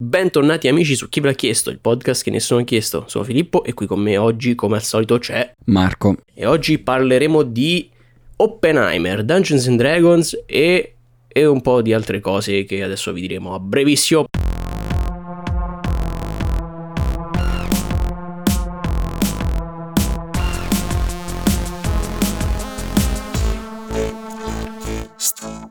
Bentornati 0.00 0.68
amici 0.68 0.94
su 0.94 1.08
Chi 1.08 1.18
ve 1.18 1.26
l'ha 1.26 1.34
chiesto, 1.34 1.70
il 1.70 1.80
podcast 1.80 2.22
che 2.22 2.30
nessuno 2.30 2.60
ha 2.60 2.62
chiesto. 2.62 3.06
Sono 3.08 3.24
Filippo 3.24 3.64
e 3.64 3.74
qui 3.74 3.86
con 3.86 3.98
me 3.98 4.16
oggi, 4.16 4.54
come 4.54 4.76
al 4.76 4.84
solito, 4.84 5.18
c'è 5.18 5.52
Marco. 5.64 6.18
E 6.34 6.46
oggi 6.46 6.78
parleremo 6.78 7.42
di 7.42 7.90
Oppenheimer, 8.36 9.24
Dungeons 9.24 9.66
and 9.66 9.76
Dragons 9.76 10.44
e, 10.46 10.94
e 11.26 11.46
un 11.46 11.60
po' 11.62 11.82
di 11.82 11.92
altre 11.92 12.20
cose 12.20 12.62
che 12.62 12.84
adesso 12.84 13.12
vi 13.12 13.22
diremo 13.22 13.54
a 13.54 13.58
brevissimo. 13.58 14.26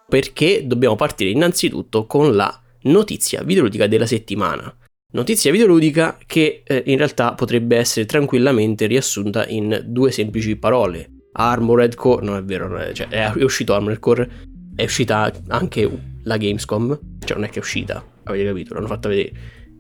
Perché 0.09 0.68
dobbiamo 0.68 0.98
partire 0.98 1.30
innanzitutto 1.30 2.05
con 2.05 2.36
la 2.36 2.62
notizia 2.84 3.44
videoludica 3.44 3.88
della 3.88 4.05
settimana. 4.05 4.75
Notizia 5.14 5.52
videoludica 5.52 6.18
che 6.26 6.63
eh, 6.66 6.84
in 6.88 6.98
realtà 6.98 7.34
potrebbe 7.34 7.77
essere 7.77 8.05
tranquillamente 8.05 8.88
riassunta 8.88 9.48
in 9.48 9.84
due 9.86 10.12
semplici 10.12 10.58
parole. 10.58 11.09
Armored 11.31 11.95
Core, 11.95 12.26
non 12.26 12.36
è 12.38 12.44
vero, 12.44 12.94
cioè, 12.94 13.08
è 13.08 13.44
uscito 13.44 13.73
Armored 13.73 14.00
Core, 14.00 14.30
è 14.76 14.84
uscita 14.84 15.31
anche 15.48 15.90
la 16.23 16.38
Gamescom, 16.38 17.00
cioè 17.23 17.38
non 17.38 17.45
è 17.45 17.50
che 17.50 17.59
è 17.59 17.62
uscita, 17.62 18.03
avete 18.23 18.45
capito, 18.45 18.73
l'hanno 18.73 18.88
fatta 18.88 19.08
vedere. 19.08 19.31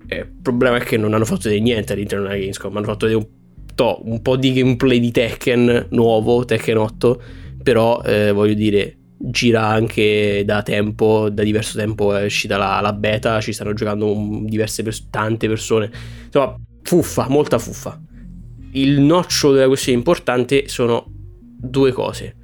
Eh, 0.07 0.19
il 0.19 0.39
problema 0.41 0.77
è 0.77 0.79
che 0.81 0.97
non 0.97 1.13
hanno 1.13 1.25
fatto 1.25 1.43
vedere 1.43 1.61
niente 1.61 1.93
all'interno 1.93 2.25
della 2.25 2.37
Gamescom, 2.37 2.77
hanno 2.77 2.85
fatto 2.85 3.05
vedere 3.07 3.25
un, 3.25 3.75
to, 3.75 4.01
un 4.05 4.21
po' 4.21 4.37
di 4.37 4.53
gameplay 4.53 4.99
di 4.99 5.11
Tekken 5.11 5.87
nuovo, 5.89 6.45
Tekken 6.45 6.77
8, 6.77 7.21
però 7.63 8.01
eh, 8.03 8.31
voglio 8.31 8.53
dire, 8.53 8.97
gira 9.17 9.65
anche 9.65 10.43
da 10.45 10.61
tempo, 10.61 11.29
da 11.29 11.43
diverso 11.43 11.77
tempo 11.77 12.15
è 12.15 12.25
uscita 12.25 12.57
la, 12.57 12.79
la 12.81 12.93
beta, 12.93 13.41
ci 13.41 13.51
stanno 13.51 13.73
giocando 13.73 14.15
diverse 14.43 14.83
pers- 14.83 15.09
tante 15.09 15.47
persone. 15.47 15.89
Insomma, 16.25 16.55
fuffa, 16.83 17.27
molta 17.29 17.57
fuffa. 17.57 17.99
Il 18.71 18.99
noccio 18.99 19.51
della 19.51 19.67
questione 19.67 19.97
importante 19.97 20.67
sono 20.67 21.05
due 21.09 21.91
cose. 21.91 22.35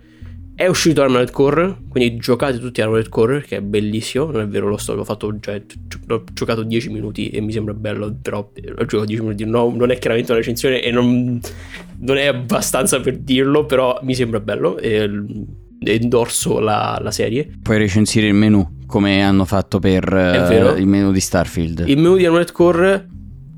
È 0.56 0.68
uscito 0.68 1.02
Armored 1.02 1.32
Core, 1.32 1.78
quindi 1.90 2.18
giocate 2.18 2.60
tutti 2.60 2.80
Armored 2.82 3.10
Core, 3.10 3.42
che 3.42 3.58
è 3.58 3.62
bellissimo, 3.62 4.26
non 4.26 4.42
è 4.42 4.48
vero, 4.48 4.68
lo 4.68 4.78
sto, 4.78 4.94
l'ho 4.94 5.04
fatto, 5.04 5.36
cioè, 5.40 5.64
ho 6.10 6.24
giocato 6.32 6.62
10 6.62 6.90
minuti 6.90 7.30
e 7.30 7.42
mi 7.42 7.52
sembra 7.52 7.74
bello, 7.74 8.16
però 8.22 8.38
ho 8.40 8.86
giocato 8.86 9.06
10 9.06 9.22
minuti, 9.22 9.46
no, 9.46 9.74
non 9.76 9.90
è 9.90 9.98
chiaramente 9.98 10.32
una 10.32 10.40
recensione 10.40 10.84
e 10.84 10.92
non, 10.92 11.40
non 12.00 12.18
è 12.18 12.28
abbastanza 12.28 13.00
per 13.00 13.18
dirlo, 13.18 13.66
però 13.66 14.00
mi 14.04 14.14
sembra 14.14 14.40
bello. 14.40 14.78
E, 14.78 15.10
endorso 15.88 16.60
la, 16.60 17.00
la, 17.02 17.12
serie. 17.12 17.50
Puoi 17.62 17.78
recensire 17.78 18.28
il 18.28 18.34
menu 18.34 18.80
come 18.86 19.24
hanno 19.24 19.46
fatto 19.46 19.80
per 19.80 20.12
uh, 20.12 20.78
il 20.78 20.88
menu 20.88 21.12
di 21.12 21.20
Starfield. 21.20 21.86
Il 21.88 21.98
menu 21.98 22.16
di 22.16 22.26
Armored 22.26 22.52
Core 22.52 23.08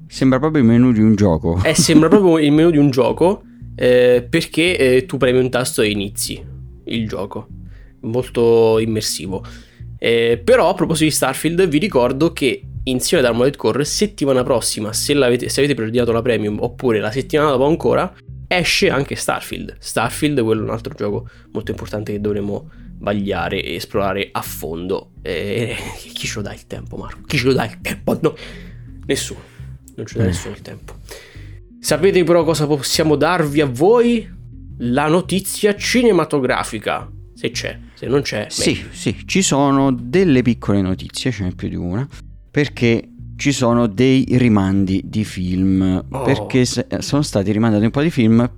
sembra 0.08 0.40
proprio 0.40 0.62
il 0.62 0.68
menu 0.68 0.92
di 0.92 1.02
un 1.02 1.16
gioco. 1.16 1.62
Eh, 1.64 1.76
sembra 1.76 2.10
proprio 2.10 2.38
il 2.44 2.52
menu 2.52 2.70
di 2.72 2.78
un 2.78 2.90
gioco 2.90 3.44
eh, 3.76 4.26
perché 4.30 4.78
eh, 4.78 5.06
tu 5.06 5.18
premi 5.18 5.40
un 5.40 5.50
tasto 5.50 5.82
e 5.82 5.90
inizi 5.90 6.42
il 6.86 7.08
gioco. 7.08 7.48
Molto 8.02 8.80
immersivo. 8.80 9.44
Eh, 9.98 10.42
però 10.44 10.70
a 10.70 10.74
proposito 10.74 11.06
di 11.06 11.12
Starfield 11.12 11.68
vi 11.68 11.80
ricordo 11.80 12.32
che 12.32 12.62
insieme 12.84 13.24
ad 13.24 13.30
Armored 13.30 13.56
Core 13.56 13.84
settimana 13.84 14.44
prossima 14.44 14.94
se, 14.94 15.14
se 15.14 15.60
avete 15.60 15.74
preordinato 15.74 16.12
la 16.12 16.22
premium 16.22 16.58
oppure 16.62 17.00
la 17.00 17.12
settimana 17.12 17.50
dopo 17.50 17.66
ancora 17.66 18.14
esce 18.48 18.90
anche 18.90 19.16
Starfield. 19.16 19.78
Starfield, 19.80 20.42
quello 20.42 20.62
è 20.62 20.64
un 20.64 20.72
altro 20.72 20.94
gioco 20.94 21.30
molto 21.52 21.72
importante 21.72 22.12
che 22.12 22.22
dovremo 22.22 22.70
vagliare 22.98 23.62
e 23.62 23.76
esplorare 23.76 24.30
a 24.32 24.42
fondo. 24.42 25.12
E 25.22 25.76
chi 26.14 26.28
ce 26.28 26.36
lo 26.36 26.42
dà 26.42 26.54
il 26.54 26.66
tempo, 26.68 26.98
Marco? 26.98 27.22
Chi 27.26 27.38
ce 27.38 27.48
lo 27.48 27.54
dà 27.54 27.66
il 27.66 27.80
tempo? 27.82 28.18
No, 28.22 28.36
nessuno. 29.06 29.42
Non 29.96 30.06
ce 30.06 30.18
lo 30.18 30.24
dà 30.24 30.28
nessuno 30.28 30.56
il 30.56 30.62
tempo. 30.62 30.96
Sapete 31.80 32.24
però 32.24 32.44
cosa 32.44 32.66
possiamo 32.66 33.16
darvi 33.16 33.62
a 33.62 33.66
voi? 33.66 34.34
La 34.80 35.08
notizia 35.08 35.76
cinematografica. 35.76 37.10
Se 37.34 37.52
c'è, 37.52 37.78
se 37.94 38.08
non 38.08 38.22
c'è. 38.22 38.48
Sì, 38.50 38.72
meglio. 38.72 38.88
sì, 38.92 39.24
ci 39.26 39.42
sono 39.42 39.92
delle 39.92 40.42
piccole 40.42 40.82
notizie, 40.82 41.32
ce 41.32 41.44
n'è 41.44 41.54
più 41.54 41.68
di 41.68 41.76
una. 41.76 42.08
Perché 42.50 43.10
ci 43.36 43.52
sono 43.52 43.88
dei 43.88 44.26
rimandi 44.32 45.02
di 45.06 45.24
film 45.24 46.06
oh. 46.10 46.22
perché 46.22 46.66
sono 46.66 47.22
stati 47.22 47.52
rimandati 47.52 47.84
un 47.84 47.92
po' 47.92 48.02
di 48.02 48.10
film 48.10 48.50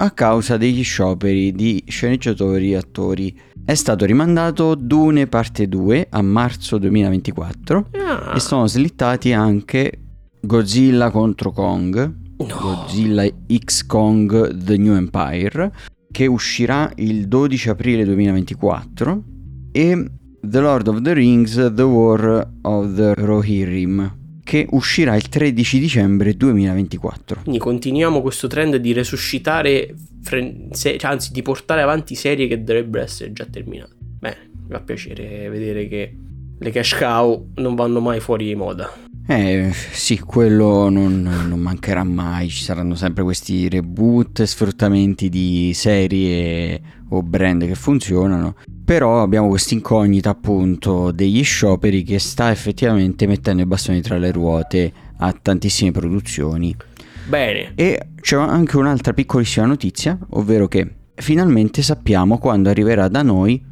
a 0.00 0.10
causa 0.12 0.56
degli 0.56 0.84
scioperi 0.84 1.52
di 1.52 1.82
sceneggiatori 1.86 2.72
e 2.72 2.76
attori. 2.76 3.40
È 3.64 3.74
stato 3.74 4.04
rimandato 4.04 4.74
Dune 4.74 5.26
parte 5.26 5.68
2 5.68 6.06
a 6.10 6.22
marzo 6.22 6.78
2024 6.78 7.88
ah. 7.92 8.32
e 8.34 8.40
sono 8.40 8.66
slittati 8.66 9.32
anche 9.32 10.00
Godzilla 10.40 11.10
contro 11.10 11.50
Kong, 11.50 12.14
no. 12.38 12.46
Godzilla 12.46 13.26
X 13.52 13.84
Kong 13.86 14.56
The 14.56 14.76
New 14.76 14.94
Empire, 14.94 15.72
che 16.10 16.26
uscirà 16.26 16.90
il 16.96 17.26
12 17.26 17.68
aprile 17.68 18.04
2024 18.04 19.24
e 19.72 20.10
The 20.48 20.60
Lord 20.60 20.88
of 20.88 21.02
the 21.02 21.12
Rings 21.12 21.72
The 21.74 21.82
War 21.82 22.48
of 22.62 22.94
the 22.94 23.12
Rohirrim 23.14 24.16
che 24.42 24.66
uscirà 24.70 25.14
il 25.14 25.28
13 25.28 25.78
dicembre 25.78 26.34
2024. 26.34 27.40
Quindi 27.42 27.58
continuiamo 27.58 28.22
questo 28.22 28.46
trend 28.46 28.76
di 28.76 28.94
resuscitare, 28.94 29.94
fre- 30.22 30.68
se- 30.70 30.96
cioè, 30.96 31.10
anzi 31.10 31.32
di 31.32 31.42
portare 31.42 31.82
avanti 31.82 32.14
serie 32.14 32.48
che 32.48 32.64
dovrebbero 32.64 33.04
essere 33.04 33.34
già 33.34 33.44
terminate. 33.44 33.94
Bene, 34.18 34.36
mi 34.66 34.70
fa 34.70 34.80
piacere 34.80 35.50
vedere 35.50 35.86
che 35.86 36.16
le 36.58 36.70
cash 36.70 36.96
cow 36.98 37.50
non 37.56 37.74
vanno 37.74 38.00
mai 38.00 38.20
fuori 38.20 38.46
di 38.46 38.54
moda. 38.54 38.90
Eh 39.26 39.70
sì, 39.92 40.18
quello 40.18 40.88
non, 40.88 41.20
non, 41.20 41.60
mancherà 41.60 42.02
mai, 42.02 42.48
ci 42.48 42.62
saranno 42.62 42.94
sempre 42.94 43.22
questi 43.22 43.68
reboot, 43.68 44.42
sfruttamenti 44.44 45.28
di 45.28 45.72
serie 45.74 46.80
o 47.10 47.22
brand 47.22 47.66
che 47.66 47.74
funzionano, 47.74 48.54
però 48.88 49.20
abbiamo 49.20 49.48
questa 49.48 49.74
incognita 49.74 50.30
appunto 50.30 51.10
degli 51.10 51.44
scioperi 51.44 52.02
che 52.02 52.18
sta 52.18 52.50
effettivamente 52.50 53.26
mettendo 53.26 53.60
i 53.60 53.66
bastoni 53.66 54.00
tra 54.00 54.16
le 54.16 54.32
ruote 54.32 54.90
a 55.18 55.30
tantissime 55.30 55.90
produzioni. 55.90 56.74
Bene. 57.26 57.72
E 57.74 58.12
c'è 58.18 58.36
anche 58.36 58.78
un'altra 58.78 59.12
piccolissima 59.12 59.66
notizia, 59.66 60.18
ovvero 60.30 60.68
che 60.68 60.90
finalmente 61.16 61.82
sappiamo 61.82 62.38
quando 62.38 62.70
arriverà 62.70 63.08
da 63.08 63.20
noi 63.20 63.62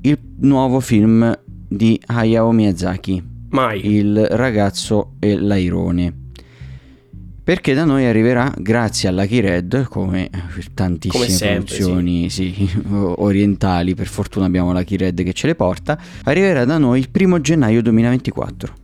il 0.00 0.18
nuovo 0.38 0.80
film 0.80 1.38
di 1.68 2.00
Hayao 2.06 2.50
Miyazaki. 2.50 3.22
Mai. 3.50 3.94
Il 3.94 4.26
ragazzo 4.30 5.16
e 5.18 5.36
l'airone 5.36 6.20
perché 7.44 7.74
da 7.74 7.84
noi 7.84 8.06
arriverà 8.06 8.52
grazie 8.56 9.08
alla 9.08 9.22
Lucky 9.22 9.40
Red 9.40 9.86
come 9.88 10.30
tantissime 10.74 11.24
come 11.24 11.36
sempre, 11.36 11.74
produzioni 11.74 12.30
sì. 12.30 12.54
Sì, 12.54 12.70
orientali 12.92 13.94
per 13.94 14.06
fortuna 14.06 14.46
abbiamo 14.46 14.72
la 14.72 14.80
Lucky 14.80 14.96
Red 14.96 15.22
che 15.22 15.32
ce 15.32 15.48
le 15.48 15.54
porta 15.54 15.98
arriverà 16.24 16.64
da 16.64 16.78
noi 16.78 17.00
il 17.00 17.10
primo 17.10 17.40
gennaio 17.40 17.82
2024 17.82 18.74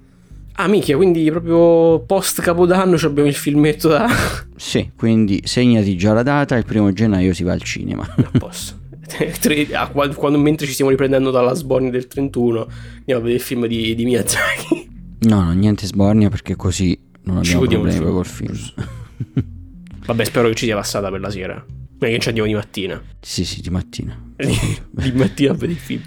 Ah 0.60 0.66
minchia, 0.66 0.96
quindi 0.96 1.30
proprio 1.30 2.00
post 2.04 2.40
capodanno 2.40 2.96
abbiamo 2.96 3.28
il 3.28 3.34
filmetto 3.34 3.86
da... 3.86 4.08
Sì, 4.56 4.90
quindi 4.96 5.40
segnati 5.44 5.96
già 5.96 6.12
la 6.12 6.24
data, 6.24 6.56
il 6.56 6.64
primo 6.64 6.92
gennaio 6.92 7.32
si 7.32 7.44
va 7.44 7.52
al 7.52 7.62
cinema. 7.62 8.02
A 8.02 8.30
posto. 8.36 8.76
quando, 9.92 10.38
mentre 10.38 10.66
ci 10.66 10.72
stiamo 10.72 10.90
riprendendo 10.90 11.30
dalla 11.30 11.54
sbornia 11.54 11.90
del 11.90 12.08
31 12.08 12.66
andiamo 12.98 13.20
a 13.20 13.22
vedere 13.22 13.34
il 13.34 13.40
film 13.40 13.66
di, 13.66 13.94
di 13.94 14.04
Miyazaki. 14.04 14.88
No, 15.20 15.44
no, 15.44 15.52
niente 15.52 15.86
sbornia 15.86 16.28
perché 16.28 16.56
così 16.56 16.98
non 17.28 17.38
abbiamo 17.38 17.66
problemi 17.66 18.10
col 18.10 18.26
film. 18.26 18.56
Vabbè, 20.06 20.24
spero 20.24 20.48
che 20.48 20.54
ci 20.54 20.64
sia 20.64 20.74
passata 20.74 21.10
per 21.10 21.20
la 21.20 21.30
sera. 21.30 21.64
Che 21.98 22.18
ci 22.18 22.28
andiamo 22.28 22.48
di 22.48 22.54
mattina. 22.54 23.00
Sì, 23.20 23.44
sì, 23.44 23.60
di 23.60 23.68
mattina. 23.68 24.18
di 24.36 25.12
mattina 25.12 25.54
per 25.54 25.68
il 25.68 25.76
film. 25.76 26.02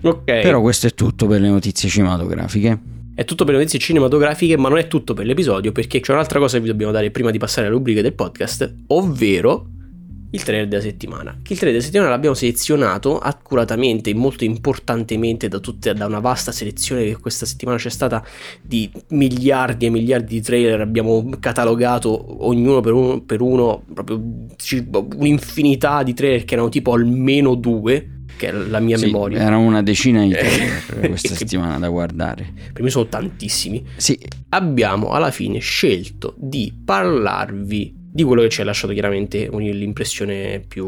Ok. 0.00 0.24
Però 0.24 0.60
questo 0.60 0.88
è 0.88 0.94
tutto 0.94 1.26
per 1.26 1.40
le 1.40 1.48
notizie 1.48 1.88
cinematografiche. 1.88 2.80
È 3.14 3.24
tutto 3.24 3.44
per 3.44 3.52
le 3.54 3.60
notizie 3.60 3.78
cinematografiche, 3.78 4.56
ma 4.56 4.68
non 4.68 4.78
è 4.78 4.88
tutto 4.88 5.14
per 5.14 5.26
l'episodio, 5.26 5.70
perché 5.72 6.00
c'è 6.00 6.12
un'altra 6.12 6.38
cosa 6.40 6.56
che 6.56 6.62
vi 6.62 6.70
dobbiamo 6.70 6.90
dare 6.90 7.10
prima 7.10 7.30
di 7.30 7.38
passare 7.38 7.66
alle 7.66 7.76
rubriche 7.76 8.02
del 8.02 8.14
podcast, 8.14 8.74
ovvero 8.88 9.68
il 10.30 10.42
trailer 10.42 10.68
della 10.68 10.82
settimana. 10.82 11.38
Che 11.42 11.52
il 11.52 11.58
trailer 11.58 11.72
della 11.72 11.84
settimana 11.84 12.10
l'abbiamo 12.10 12.34
selezionato 12.34 13.18
accuratamente 13.18 14.10
e 14.10 14.14
molto 14.14 14.44
importantemente 14.44 15.48
da, 15.48 15.58
tutte, 15.58 15.92
da 15.94 16.06
una 16.06 16.20
vasta 16.20 16.52
selezione 16.52 17.04
che 17.04 17.16
questa 17.16 17.46
settimana 17.46 17.78
c'è 17.78 17.90
stata 17.90 18.24
di 18.62 18.90
miliardi 19.08 19.86
e 19.86 19.90
miliardi 19.90 20.34
di 20.34 20.40
trailer. 20.40 20.80
Abbiamo 20.80 21.28
catalogato 21.40 22.46
ognuno 22.46 22.80
per 22.80 22.92
uno, 22.92 23.20
per 23.22 23.40
uno 23.40 23.82
proprio 23.92 24.22
un'infinità 25.16 26.02
di 26.02 26.14
trailer 26.14 26.44
che 26.44 26.54
erano 26.54 26.68
tipo 26.68 26.92
almeno 26.92 27.54
due. 27.54 28.18
Che 28.36 28.48
è 28.48 28.52
la 28.52 28.80
mia 28.80 28.96
sì, 28.96 29.06
memoria. 29.06 29.40
Era 29.40 29.58
una 29.58 29.82
decina 29.82 30.22
di 30.22 30.30
trailer 30.32 31.08
questa 31.08 31.34
settimana 31.34 31.78
da 31.78 31.88
guardare. 31.90 32.50
Per 32.72 32.82
me 32.82 32.88
sono 32.88 33.06
tantissimi. 33.06 33.84
Sì. 33.96 34.18
Abbiamo 34.50 35.10
alla 35.10 35.30
fine 35.30 35.58
scelto 35.58 36.34
di 36.38 36.72
parlarvi 36.82 37.99
di 38.12 38.24
quello 38.24 38.42
che 38.42 38.48
ci 38.48 38.60
ha 38.60 38.64
lasciato 38.64 38.92
chiaramente 38.92 39.48
l'impressione 39.48 40.64
più 40.66 40.84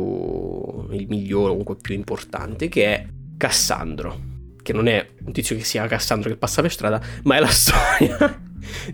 il 0.90 1.06
migliore, 1.08 1.50
comunque 1.50 1.76
più 1.76 1.94
importante, 1.94 2.68
che 2.68 2.84
è 2.84 3.06
Cassandro. 3.36 4.30
Che 4.60 4.72
non 4.72 4.88
è 4.88 5.06
un 5.24 5.32
tizio 5.32 5.56
che 5.56 5.64
sia 5.64 5.86
Cassandro 5.86 6.28
che 6.30 6.36
passa 6.36 6.62
per 6.62 6.72
strada, 6.72 7.00
ma 7.24 7.36
è 7.36 7.40
la 7.40 7.46
storia 7.48 8.42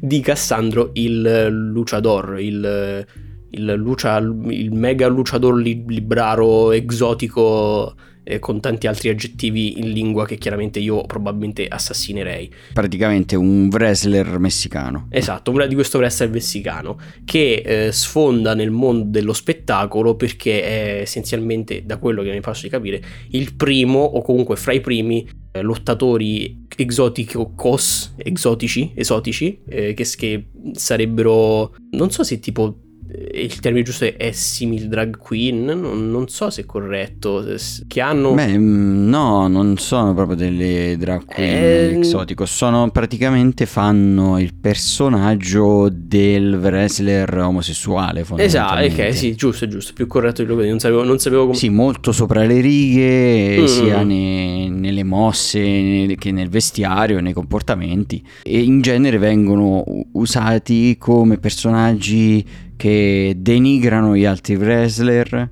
di 0.01 0.21
Cassandro 0.21 0.91
il 0.95 1.47
luciador, 1.49 2.39
il, 2.41 3.07
il, 3.51 3.73
lucia, 3.75 4.19
il 4.19 4.73
mega 4.73 5.09
luciador 5.09 5.57
libraro 5.57 6.73
esotico 6.73 7.95
eh, 8.29 8.39
con 8.39 8.61
tanti 8.61 8.87
altri 8.87 9.09
aggettivi 9.09 9.79
in 9.79 9.91
lingua 9.91 10.27
che 10.27 10.37
chiaramente 10.37 10.79
io 10.79 11.03
probabilmente 11.07 11.67
assassinerei. 11.67 12.53
Praticamente 12.75 13.37
un 13.37 13.69
wrestler 13.73 14.39
messicano. 14.39 15.07
Esatto, 15.11 15.51
una 15.51 15.65
di 15.65 15.75
questo 15.75 15.97
wrestler 15.97 16.29
messicano 16.29 16.99
che 17.25 17.63
eh, 17.65 17.93
sfonda 17.93 18.55
nel 18.55 18.71
mondo 18.71 19.07
dello 19.09 19.33
spettacolo 19.33 20.15
perché 20.15 20.63
è 20.63 21.01
essenzialmente, 21.01 21.85
da 21.87 21.97
quello 21.97 22.23
che 22.23 22.31
mi 22.31 22.41
faccio 22.41 22.69
capire, 22.69 23.03
il 23.31 23.55
primo 23.55 24.01
o 24.01 24.21
comunque 24.21 24.57
fra 24.57 24.73
i 24.73 24.81
primi 24.81 25.27
eh, 25.53 25.63
lottatori 25.63 26.67
esoticos, 26.77 28.15
esotici, 28.17 28.93
esotici, 28.95 29.63
eh, 29.67 29.95
che, 29.95 30.05
che 30.17 30.49
sarebbero, 30.73 31.75
non 31.93 32.11
so 32.11 32.23
se 32.23 32.39
tipo 32.41 32.83
il 33.32 33.60
termine 33.60 33.84
giusto 33.84 34.05
è 34.05 34.31
simil 34.32 34.88
drag 34.88 35.16
queen, 35.16 35.64
non, 35.64 36.10
non, 36.10 36.28
so 36.28 36.50
se 36.50 36.62
è 36.62 36.66
corretto, 36.66 37.44
che 37.87 38.00
hanno... 38.00 38.34
Beh, 38.34 38.58
mm, 38.58 39.08
no, 39.08 39.49
non 39.49 39.78
sono 39.78 40.12
proprio 40.12 40.37
delle 40.37 40.96
drag 40.99 41.25
queen 41.25 41.96
eh... 41.96 41.99
esotico, 42.00 42.44
sono 42.44 42.90
praticamente 42.90 43.64
fanno 43.64 44.38
il 44.38 44.52
personaggio 44.55 45.88
del 45.90 46.58
wrestler 46.60 47.38
omosessuale. 47.38 48.26
Esatto, 48.37 48.84
ok, 48.84 49.14
sì, 49.14 49.34
giusto, 49.34 49.66
giusto, 49.66 49.93
più 49.94 50.06
corretto 50.06 50.43
di 50.43 50.49
quello 50.49 50.62
che 50.62 50.69
non 50.69 50.78
sapevo, 50.78 51.05
non 51.05 51.19
sapevo 51.19 51.44
come... 51.46 51.56
Sì, 51.56 51.70
molto 51.70 52.12
sopra 52.12 52.44
le 52.44 52.60
righe, 52.60 53.60
mm. 53.60 53.64
sia 53.64 54.02
ne, 54.02 54.69
nelle 54.69 55.05
mosse 55.05 56.14
che 56.19 56.31
nel 56.31 56.50
vestiario, 56.50 57.20
nei 57.20 57.32
comportamenti 57.32 58.22
e 58.43 58.60
in 58.60 58.82
genere 58.82 59.16
vengono 59.16 59.82
usati 60.12 60.96
come 60.99 61.38
personaggi 61.38 62.66
che 62.79 63.35
denigrano 63.37 64.17
gli 64.17 64.25
altri 64.25 64.57
wrestler. 64.57 65.51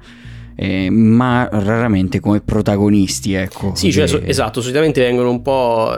Eh, 0.58 0.88
ma 0.88 1.46
raramente 1.52 2.18
come 2.18 2.40
protagonisti, 2.40 3.34
ecco. 3.34 3.74
Sì, 3.74 3.92
cioè, 3.92 4.06
so, 4.06 4.22
esatto, 4.22 4.62
solitamente 4.62 5.02
vengono 5.02 5.28
un 5.28 5.42
po' 5.42 5.94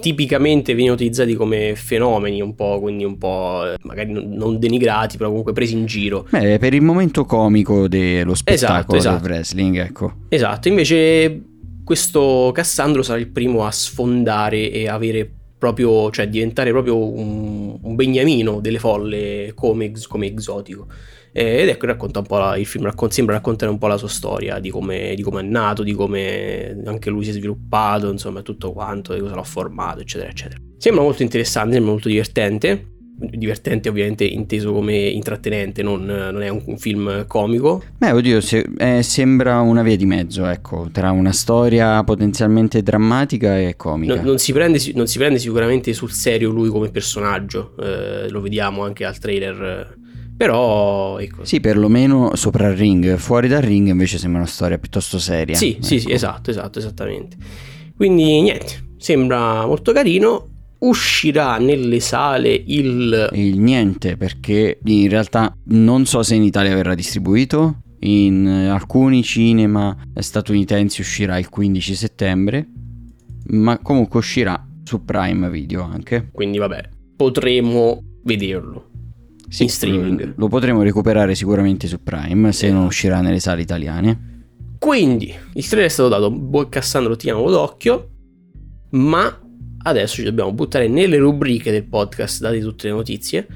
tipicamente 0.00 0.74
vengono 0.74 0.94
utilizzati 0.94 1.34
come 1.34 1.74
fenomeni 1.76 2.40
un 2.40 2.54
po', 2.54 2.80
quindi 2.80 3.04
un 3.04 3.18
po' 3.18 3.62
eh, 3.64 3.76
magari 3.82 4.12
non 4.12 4.58
denigrati, 4.58 5.16
però 5.16 5.28
comunque 5.28 5.52
presi 5.52 5.74
in 5.74 5.84
giro. 5.84 6.26
Beh, 6.30 6.58
per 6.58 6.74
il 6.74 6.82
momento 6.82 7.24
comico 7.24 7.86
dello 7.88 8.34
spettacolo 8.34 8.78
esatto, 8.78 8.96
esatto. 8.96 9.20
del 9.20 9.30
wrestling, 9.30 9.76
ecco. 9.78 10.12
Esatto, 10.28 10.68
invece 10.68 11.42
questo 11.84 12.50
Cassandro 12.54 13.02
sarà 13.02 13.18
il 13.18 13.28
primo 13.28 13.64
a 13.64 13.70
sfondare 13.70 14.70
e 14.70 14.88
avere 14.88 15.30
proprio, 15.62 16.10
cioè 16.10 16.28
diventare 16.28 16.72
proprio 16.72 16.98
un, 16.98 17.78
un 17.80 17.94
beniamino 17.94 18.58
delle 18.58 18.80
folle 18.80 19.52
come, 19.54 19.92
come 20.08 20.34
esotico. 20.34 20.88
Ed 21.30 21.68
ecco, 21.68 21.86
racconta 21.86 22.18
un 22.18 22.26
po' 22.26 22.38
la, 22.38 22.56
il 22.56 22.66
film, 22.66 22.82
racconta, 22.82 23.14
sembra 23.14 23.36
raccontare 23.36 23.70
un 23.70 23.78
po' 23.78 23.86
la 23.86 23.96
sua 23.96 24.08
storia, 24.08 24.58
di 24.58 24.70
come, 24.70 25.14
di 25.14 25.22
come 25.22 25.40
è 25.40 25.44
nato, 25.44 25.84
di 25.84 25.92
come 25.92 26.82
anche 26.84 27.10
lui 27.10 27.22
si 27.22 27.30
è 27.30 27.32
sviluppato, 27.34 28.10
insomma, 28.10 28.42
tutto 28.42 28.72
quanto, 28.72 29.14
di 29.14 29.20
cosa 29.20 29.36
l'ha 29.36 29.44
formato, 29.44 30.00
eccetera, 30.00 30.28
eccetera. 30.28 30.60
Sembra 30.78 31.04
molto 31.04 31.22
interessante, 31.22 31.74
sembra 31.74 31.92
molto 31.92 32.08
divertente 32.08 32.91
divertente 33.30 33.88
ovviamente 33.88 34.24
inteso 34.24 34.72
come 34.72 34.96
intrattenente, 34.96 35.82
non, 35.82 36.04
non 36.04 36.42
è 36.42 36.48
un, 36.48 36.62
un, 36.64 36.78
film 36.78 37.26
comico. 37.26 37.82
Beh, 37.98 38.12
oddio, 38.12 38.40
se, 38.40 38.68
eh, 38.76 39.02
sembra 39.02 39.60
una 39.60 39.82
via 39.82 39.96
di 39.96 40.06
mezzo, 40.06 40.46
ecco, 40.46 40.88
tra 40.92 41.10
una 41.10 41.32
storia 41.32 42.02
potenzialmente 42.04 42.82
drammatica 42.82 43.58
e 43.58 43.76
comica. 43.76 44.16
No, 44.16 44.22
non, 44.22 44.38
si 44.38 44.52
prende, 44.52 44.80
non, 44.94 45.06
si 45.06 45.18
prende, 45.18 45.38
sicuramente 45.38 45.92
sul 45.92 46.10
serio 46.10 46.50
lui 46.50 46.68
come 46.68 46.90
personaggio, 46.90 47.74
eh, 47.80 48.28
lo 48.28 48.40
vediamo 48.40 48.84
anche 48.84 49.04
al 49.04 49.18
trailer. 49.18 49.98
Però 50.36 51.18
ecco. 51.18 51.44
Sì, 51.44 51.60
perlomeno 51.60 52.34
sopra 52.34 52.68
il 52.68 52.76
ring, 52.76 53.16
fuori 53.16 53.48
dal 53.48 53.62
ring 53.62 53.88
invece 53.88 54.18
sembra 54.18 54.40
una 54.40 54.48
storia 54.48 54.78
piuttosto 54.78 55.18
seria. 55.18 55.54
Sì, 55.54 55.72
ecco. 55.72 55.84
sì, 55.84 56.00
sì, 56.00 56.10
esatto, 56.10 56.50
esatto, 56.50 56.78
esattamente. 56.78 57.36
Quindi 57.94 58.40
niente, 58.40 58.94
sembra 58.96 59.64
molto 59.66 59.92
carino 59.92 60.51
uscirà 60.82 61.58
nelle 61.58 62.00
sale 62.00 62.52
il... 62.66 63.28
Il 63.32 63.58
niente, 63.58 64.16
perché 64.16 64.78
in 64.84 65.08
realtà 65.08 65.56
non 65.66 66.06
so 66.06 66.22
se 66.22 66.34
in 66.34 66.42
Italia 66.42 66.74
verrà 66.74 66.94
distribuito. 66.94 67.82
In 68.00 68.48
alcuni 68.48 69.22
cinema 69.22 69.96
statunitensi 70.14 71.00
uscirà 71.00 71.38
il 71.38 71.48
15 71.48 71.94
settembre, 71.94 72.68
ma 73.48 73.78
comunque 73.78 74.18
uscirà 74.18 74.66
su 74.82 75.04
Prime 75.04 75.48
Video 75.50 75.82
anche. 75.82 76.28
Quindi 76.32 76.58
vabbè, 76.58 76.88
potremo 77.14 78.02
vederlo. 78.24 78.88
Sì, 79.48 79.64
in 79.64 79.68
streaming. 79.68 80.34
Lo 80.36 80.48
potremo 80.48 80.82
recuperare 80.82 81.36
sicuramente 81.36 81.86
su 81.86 82.02
Prime 82.02 82.52
se 82.52 82.72
non 82.72 82.86
uscirà 82.86 83.20
nelle 83.20 83.38
sale 83.38 83.62
italiane. 83.62 84.30
Quindi 84.78 85.32
il 85.52 85.68
trailer 85.68 85.88
è 85.88 85.92
stato 85.92 86.08
dato, 86.08 86.68
Cassandro 86.68 87.14
tieniamolo 87.14 87.52
d'occhio, 87.52 88.10
ma 88.90 89.41
adesso 89.82 90.16
ci 90.16 90.22
dobbiamo 90.24 90.52
buttare 90.52 90.88
nelle 90.88 91.18
rubriche 91.18 91.70
del 91.70 91.84
podcast, 91.84 92.40
date 92.40 92.60
tutte 92.60 92.88
le 92.88 92.94
notizie, 92.94 93.46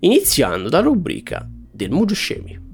iniziando 0.00 0.68
dalla 0.68 0.84
rubrica 0.84 1.48
del 1.70 1.90
Mujo 1.90 2.14
Scemi. 2.14 2.64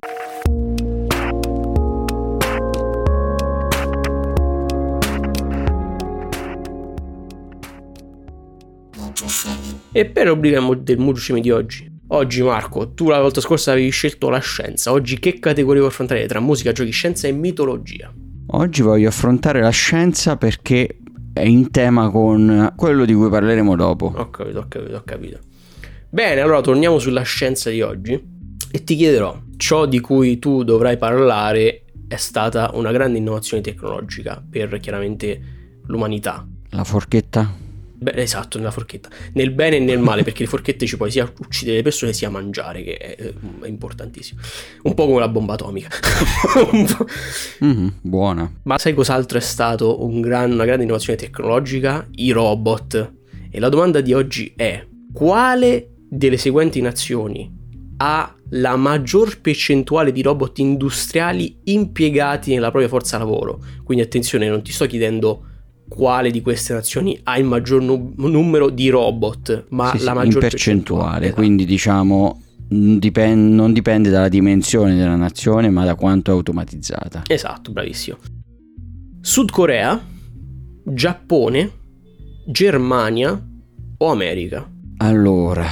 E 9.94 10.06
per 10.06 10.26
rubrica 10.26 10.60
del 10.74 10.98
Mujo 10.98 11.18
Scemi 11.18 11.40
di 11.40 11.50
oggi, 11.50 11.90
Oggi 12.14 12.42
Marco, 12.42 12.92
tu 12.92 13.08
la 13.08 13.20
volta 13.20 13.40
scorsa 13.40 13.72
avevi 13.72 13.88
scelto 13.88 14.28
la 14.28 14.38
scienza, 14.38 14.92
oggi 14.92 15.18
che 15.18 15.38
categoria 15.38 15.80
vuoi 15.80 15.90
affrontare 15.90 16.26
tra 16.26 16.40
musica, 16.40 16.70
giochi, 16.70 16.90
scienza 16.90 17.26
e 17.26 17.32
mitologia? 17.32 18.12
Oggi 18.48 18.82
voglio 18.82 19.08
affrontare 19.08 19.62
la 19.62 19.70
scienza 19.70 20.36
perché 20.36 20.98
è 21.32 21.42
in 21.42 21.70
tema 21.70 22.10
con 22.10 22.72
quello 22.76 23.04
di 23.04 23.14
cui 23.14 23.28
parleremo 23.28 23.76
dopo. 23.76 24.12
Ho 24.14 24.30
capito, 24.30 24.58
ho 24.60 24.66
capito, 24.68 24.96
ho 24.96 25.02
capito. 25.04 25.38
Bene, 26.08 26.40
allora 26.40 26.60
torniamo 26.60 26.98
sulla 26.98 27.22
scienza 27.22 27.70
di 27.70 27.80
oggi 27.80 28.12
e 28.70 28.84
ti 28.84 28.96
chiederò, 28.96 29.40
ciò 29.56 29.86
di 29.86 30.00
cui 30.00 30.38
tu 30.38 30.62
dovrai 30.62 30.98
parlare 30.98 31.84
è 32.06 32.16
stata 32.16 32.70
una 32.74 32.92
grande 32.92 33.18
innovazione 33.18 33.62
tecnologica 33.62 34.42
per 34.48 34.78
chiaramente 34.78 35.40
l'umanità. 35.86 36.46
La 36.70 36.84
forchetta? 36.84 37.61
Beh, 38.02 38.14
esatto, 38.16 38.58
nella 38.58 38.72
forchetta. 38.72 39.08
Nel 39.34 39.52
bene 39.52 39.76
e 39.76 39.78
nel 39.78 40.00
male, 40.00 40.24
perché 40.24 40.42
le 40.42 40.48
forchette 40.48 40.86
ci 40.86 40.96
puoi 40.96 41.12
sia 41.12 41.30
uccidere 41.38 41.76
le 41.76 41.82
persone 41.82 42.12
sia 42.12 42.28
mangiare, 42.30 42.82
che 42.82 42.96
è, 42.96 43.16
è 43.16 43.66
importantissimo. 43.68 44.40
Un 44.82 44.94
po' 44.94 45.06
come 45.06 45.20
la 45.20 45.28
bomba 45.28 45.54
atomica. 45.54 45.88
mm-hmm, 47.64 47.88
buona. 48.00 48.52
Ma 48.64 48.76
sai 48.78 48.92
cos'altro 48.92 49.38
è 49.38 49.40
stato 49.40 50.04
un 50.04 50.20
gran, 50.20 50.50
una 50.50 50.64
grande 50.64 50.82
innovazione 50.82 51.16
tecnologica? 51.16 52.08
I 52.10 52.32
robot. 52.32 53.12
E 53.48 53.60
la 53.60 53.68
domanda 53.68 54.00
di 54.00 54.12
oggi 54.12 54.52
è, 54.56 54.84
quale 55.12 55.90
delle 56.08 56.38
seguenti 56.38 56.80
nazioni 56.80 57.60
ha 57.98 58.34
la 58.54 58.76
maggior 58.76 59.40
percentuale 59.40 60.10
di 60.10 60.22
robot 60.22 60.58
industriali 60.58 61.60
impiegati 61.64 62.52
nella 62.52 62.70
propria 62.70 62.88
forza 62.88 63.16
lavoro? 63.16 63.62
Quindi 63.84 64.02
attenzione, 64.02 64.48
non 64.48 64.62
ti 64.62 64.72
sto 64.72 64.86
chiedendo 64.86 65.46
quale 65.94 66.30
di 66.30 66.40
queste 66.40 66.72
nazioni 66.72 67.18
ha 67.24 67.38
il 67.38 67.44
maggior 67.44 67.82
nu- 67.82 68.12
numero 68.16 68.70
di 68.70 68.88
robot, 68.88 69.66
ma 69.70 69.94
sì, 69.96 70.04
la 70.04 70.14
maggior 70.14 70.42
in 70.42 70.48
percentuale, 70.48 71.02
percentuale. 71.02 71.32
quindi 71.32 71.64
diciamo 71.64 72.40
dipende, 72.68 73.54
non 73.54 73.72
dipende 73.72 74.10
dalla 74.10 74.28
dimensione 74.28 74.96
della 74.96 75.16
nazione, 75.16 75.70
ma 75.70 75.84
da 75.84 75.94
quanto 75.94 76.30
è 76.30 76.34
automatizzata. 76.34 77.22
Esatto, 77.26 77.72
bravissimo. 77.72 78.16
Sud 79.20 79.50
Corea, 79.50 80.00
Giappone, 80.84 81.70
Germania 82.46 83.48
o 83.98 84.10
America? 84.10 84.68
Allora, 84.98 85.66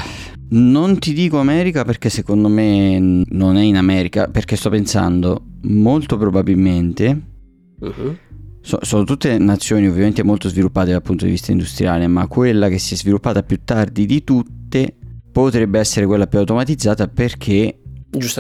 non 0.51 0.99
ti 0.99 1.13
dico 1.13 1.39
America 1.39 1.85
perché 1.85 2.11
secondo 2.11 2.49
me 2.49 3.25
non 3.27 3.57
è 3.57 3.63
in 3.63 3.77
America, 3.77 4.29
perché 4.29 4.57
sto 4.57 4.71
pensando 4.71 5.43
molto 5.63 6.17
probabilmente 6.17 7.21
uh-huh. 7.81 8.17
So, 8.63 8.79
sono 8.83 9.05
tutte 9.05 9.39
nazioni 9.39 9.87
ovviamente 9.89 10.23
molto 10.23 10.49
sviluppate 10.49 10.91
dal 10.91 11.03
punto 11.03 11.25
di 11.25 11.31
vista 11.31 11.51
industriale, 11.51 12.07
ma 12.07 12.27
quella 12.27 12.69
che 12.69 12.79
si 12.79 12.95
è 12.95 12.97
sviluppata 12.97 13.43
più 13.43 13.61
tardi 13.65 14.07
di 14.07 14.23
tutte 14.23 14.95
potrebbe 15.33 15.79
essere 15.79 16.07
quella 16.07 16.27
più 16.27 16.39
automatizzata 16.39 17.09
perché 17.09 17.79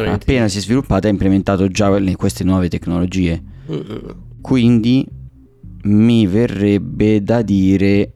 appena 0.06 0.48
si 0.48 0.58
è 0.58 0.60
sviluppata 0.60 1.06
ha 1.06 1.10
implementato 1.10 1.68
già 1.68 1.88
queste 2.16 2.44
nuove 2.44 2.68
tecnologie. 2.68 3.42
Quindi 4.40 5.06
mi 5.82 6.26
verrebbe 6.26 7.22
da 7.22 7.42
dire 7.42 8.12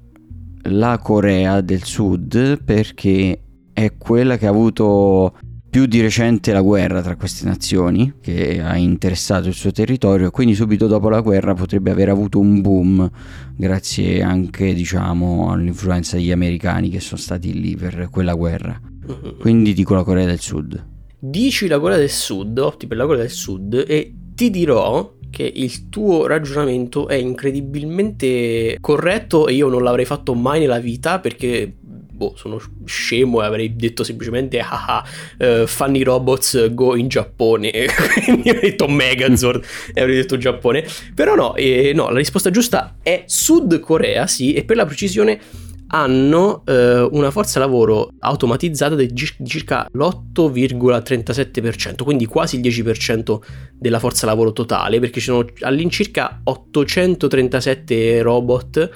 la 0.64 0.98
Corea 0.98 1.60
del 1.60 1.84
Sud 1.84 2.62
perché 2.62 3.40
è 3.72 3.96
quella 3.96 4.36
che 4.36 4.46
ha 4.46 4.50
avuto 4.50 5.36
più 5.74 5.86
di 5.86 6.00
recente 6.00 6.52
la 6.52 6.60
guerra 6.60 7.02
tra 7.02 7.16
queste 7.16 7.46
nazioni 7.46 8.14
che 8.20 8.62
ha 8.62 8.76
interessato 8.76 9.48
il 9.48 9.54
suo 9.54 9.72
territorio, 9.72 10.30
quindi 10.30 10.54
subito 10.54 10.86
dopo 10.86 11.08
la 11.08 11.20
guerra 11.20 11.52
potrebbe 11.52 11.90
aver 11.90 12.10
avuto 12.10 12.38
un 12.38 12.60
boom 12.60 13.10
grazie 13.56 14.22
anche 14.22 14.72
diciamo 14.72 15.50
all'influenza 15.50 16.14
degli 16.14 16.30
americani 16.30 16.90
che 16.90 17.00
sono 17.00 17.20
stati 17.20 17.60
lì 17.60 17.74
per 17.74 18.06
quella 18.08 18.34
guerra. 18.34 18.80
Quindi 19.40 19.72
dico 19.72 19.94
la 19.94 20.04
Corea 20.04 20.26
del 20.26 20.38
Sud. 20.38 20.80
Dici 21.18 21.66
la 21.66 21.80
Corea 21.80 21.96
del 21.96 22.08
Sud, 22.08 22.56
opti 22.56 22.86
per 22.86 22.96
la 22.96 23.06
Corea 23.06 23.22
del 23.22 23.30
Sud 23.32 23.84
e 23.84 24.14
ti 24.32 24.50
dirò 24.50 25.16
che 25.28 25.52
il 25.52 25.88
tuo 25.88 26.28
ragionamento 26.28 27.08
è 27.08 27.16
incredibilmente 27.16 28.76
corretto 28.80 29.48
e 29.48 29.54
io 29.54 29.68
non 29.68 29.82
l'avrei 29.82 30.04
fatto 30.04 30.34
mai 30.34 30.60
nella 30.60 30.78
vita 30.78 31.18
perché 31.18 31.78
boh, 32.14 32.34
sono 32.36 32.60
scemo 32.84 33.42
e 33.42 33.46
avrei 33.46 33.74
detto 33.74 34.04
semplicemente 34.04 34.60
ah 34.60 35.04
uh, 35.38 35.66
Funny 35.66 36.02
Robots 36.02 36.72
go 36.72 36.96
in 36.96 37.08
Giappone. 37.08 37.70
Quindi 38.24 38.50
avrei 38.50 38.70
detto 38.70 38.88
Megazord 38.88 39.64
e 39.92 40.00
avrei 40.00 40.16
detto 40.16 40.36
Giappone. 40.36 40.84
Però 41.14 41.34
no, 41.34 41.54
eh, 41.56 41.92
no, 41.94 42.10
la 42.10 42.18
risposta 42.18 42.50
giusta 42.50 42.96
è 43.02 43.24
Sud 43.26 43.80
Corea 43.80 44.26
sì 44.26 44.54
e 44.54 44.64
per 44.64 44.76
la 44.76 44.86
precisione 44.86 45.40
hanno 45.88 46.62
eh, 46.66 47.06
una 47.10 47.30
forza 47.30 47.58
lavoro 47.60 48.08
automatizzata 48.18 48.94
di 48.94 49.12
circa 49.44 49.86
l'8,37%, 49.92 52.02
quindi 52.02 52.24
quasi 52.26 52.60
il 52.60 52.62
10% 52.62 53.38
della 53.78 53.98
forza 54.00 54.26
lavoro 54.26 54.52
totale, 54.52 54.98
perché 54.98 55.20
ci 55.20 55.26
sono 55.26 55.44
all'incirca 55.60 56.40
837 56.42 58.22
robot 58.22 58.90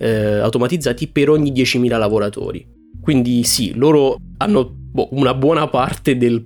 eh, 0.00 0.38
automatizzati 0.38 1.08
per 1.08 1.28
ogni 1.28 1.52
10.000 1.52 1.98
lavoratori. 1.98 2.66
Quindi 3.00 3.44
sì, 3.44 3.74
loro 3.74 4.16
hanno 4.38 4.74
boh, 4.74 5.08
una 5.12 5.34
buona 5.34 5.68
parte 5.68 6.16
del, 6.16 6.42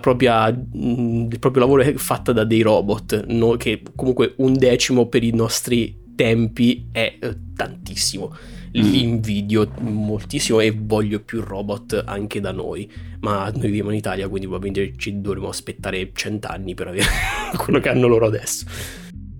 propria, 0.00 0.50
del 0.50 1.38
proprio 1.38 1.62
lavoro 1.62 1.82
è 1.82 1.94
fatta 1.94 2.32
da 2.32 2.44
dei 2.44 2.62
robot, 2.62 3.26
no? 3.28 3.52
che 3.52 3.82
comunque 3.94 4.34
un 4.38 4.54
decimo 4.54 5.06
per 5.06 5.22
i 5.22 5.32
nostri 5.32 6.04
tempi 6.16 6.88
è 6.90 7.16
eh, 7.20 7.36
tantissimo 7.54 8.54
li 8.76 9.02
invidio 9.02 9.70
moltissimo 9.80 10.60
e 10.60 10.70
voglio 10.70 11.20
più 11.20 11.40
robot 11.40 12.02
anche 12.04 12.40
da 12.40 12.52
noi. 12.52 12.90
Ma 13.20 13.50
noi 13.50 13.66
viviamo 13.66 13.90
in 13.90 13.96
Italia, 13.96 14.28
quindi 14.28 14.46
probabilmente 14.46 14.98
ci 14.98 15.20
dovremo 15.20 15.48
aspettare 15.48 16.10
cent'anni 16.12 16.74
per 16.74 16.88
avere 16.88 17.06
quello 17.56 17.80
che 17.80 17.88
hanno 17.88 18.06
loro 18.06 18.26
adesso. 18.26 18.66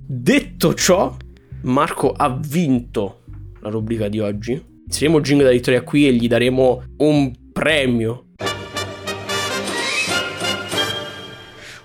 Detto 0.07 0.75
ciò, 0.75 1.15
Marco 1.63 2.13
ha 2.13 2.31
vinto 2.31 3.23
la 3.67 3.73
rubrica 3.73 4.09
di 4.09 4.21
oggi. 4.21 4.63
Inseriremo 4.87 5.21
Jingle 5.21 5.47
da 5.47 5.53
Vittoria 5.53 5.83
qui 5.83 6.07
e 6.07 6.13
gli 6.13 6.29
daremo 6.29 6.83
un 6.99 7.33
premio. 7.53 8.27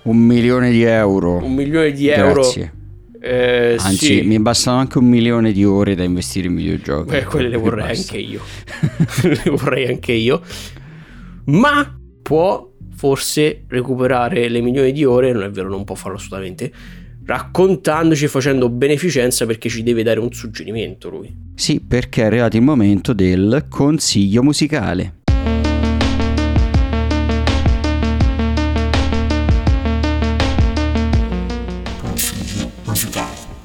Un 0.03 0.17
milione 0.17 0.71
di 0.71 0.83
euro. 0.83 1.43
Un 1.43 1.53
milione 1.53 1.91
di 1.91 2.07
euro. 2.07 2.41
Grazie 2.41 2.79
eh, 3.23 3.75
Anzi, 3.77 4.05
sì. 4.05 4.21
mi 4.23 4.39
bastano 4.39 4.79
anche 4.79 4.97
un 4.97 5.05
milione 5.05 5.51
di 5.51 5.63
ore 5.63 5.93
da 5.93 6.03
investire 6.03 6.47
in 6.47 6.55
videogiochi. 6.55 7.15
Eh, 7.15 7.23
quelle 7.23 7.49
le 7.49 7.57
vorrei 7.57 7.95
anche 7.95 8.17
io. 8.17 8.41
le 9.21 9.51
vorrei 9.51 9.87
anche 9.87 10.11
io. 10.11 10.41
Ma 11.45 11.99
può 12.23 12.67
forse 12.95 13.63
recuperare 13.67 14.49
le 14.49 14.61
milioni 14.61 14.91
di 14.91 15.05
ore, 15.05 15.31
non 15.31 15.43
è 15.43 15.51
vero, 15.51 15.69
non 15.69 15.83
può 15.83 15.93
farlo 15.93 16.17
assolutamente, 16.17 16.71
raccontandoci 17.31 18.27
facendo 18.27 18.67
beneficenza 18.67 19.45
perché 19.45 19.69
ci 19.69 19.83
deve 19.83 20.03
dare 20.03 20.19
un 20.19 20.33
suggerimento 20.33 21.09
lui. 21.09 21.33
Sì, 21.55 21.79
perché 21.79 22.23
è 22.23 22.25
arrivato 22.25 22.57
il 22.57 22.63
momento 22.63 23.13
del 23.13 23.67
consiglio 23.69 24.43
musicale. 24.43 25.19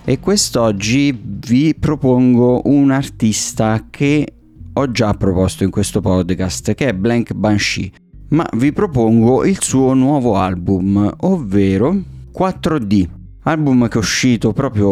E 0.04 0.20
quest'oggi 0.20 1.18
vi 1.20 1.74
propongo 1.74 2.62
un 2.66 2.92
artista 2.92 3.86
che 3.90 4.28
ho 4.74 4.90
già 4.92 5.12
proposto 5.14 5.64
in 5.64 5.70
questo 5.70 6.00
podcast, 6.00 6.74
che 6.74 6.90
è 6.90 6.94
Blank 6.94 7.32
Banshee, 7.32 7.90
ma 8.28 8.48
vi 8.54 8.72
propongo 8.72 9.44
il 9.44 9.60
suo 9.60 9.92
nuovo 9.94 10.36
album, 10.36 11.12
ovvero 11.22 12.00
4D. 12.32 13.24
Album 13.48 13.86
che 13.86 13.94
è 13.94 13.98
uscito 13.98 14.52
proprio 14.52 14.88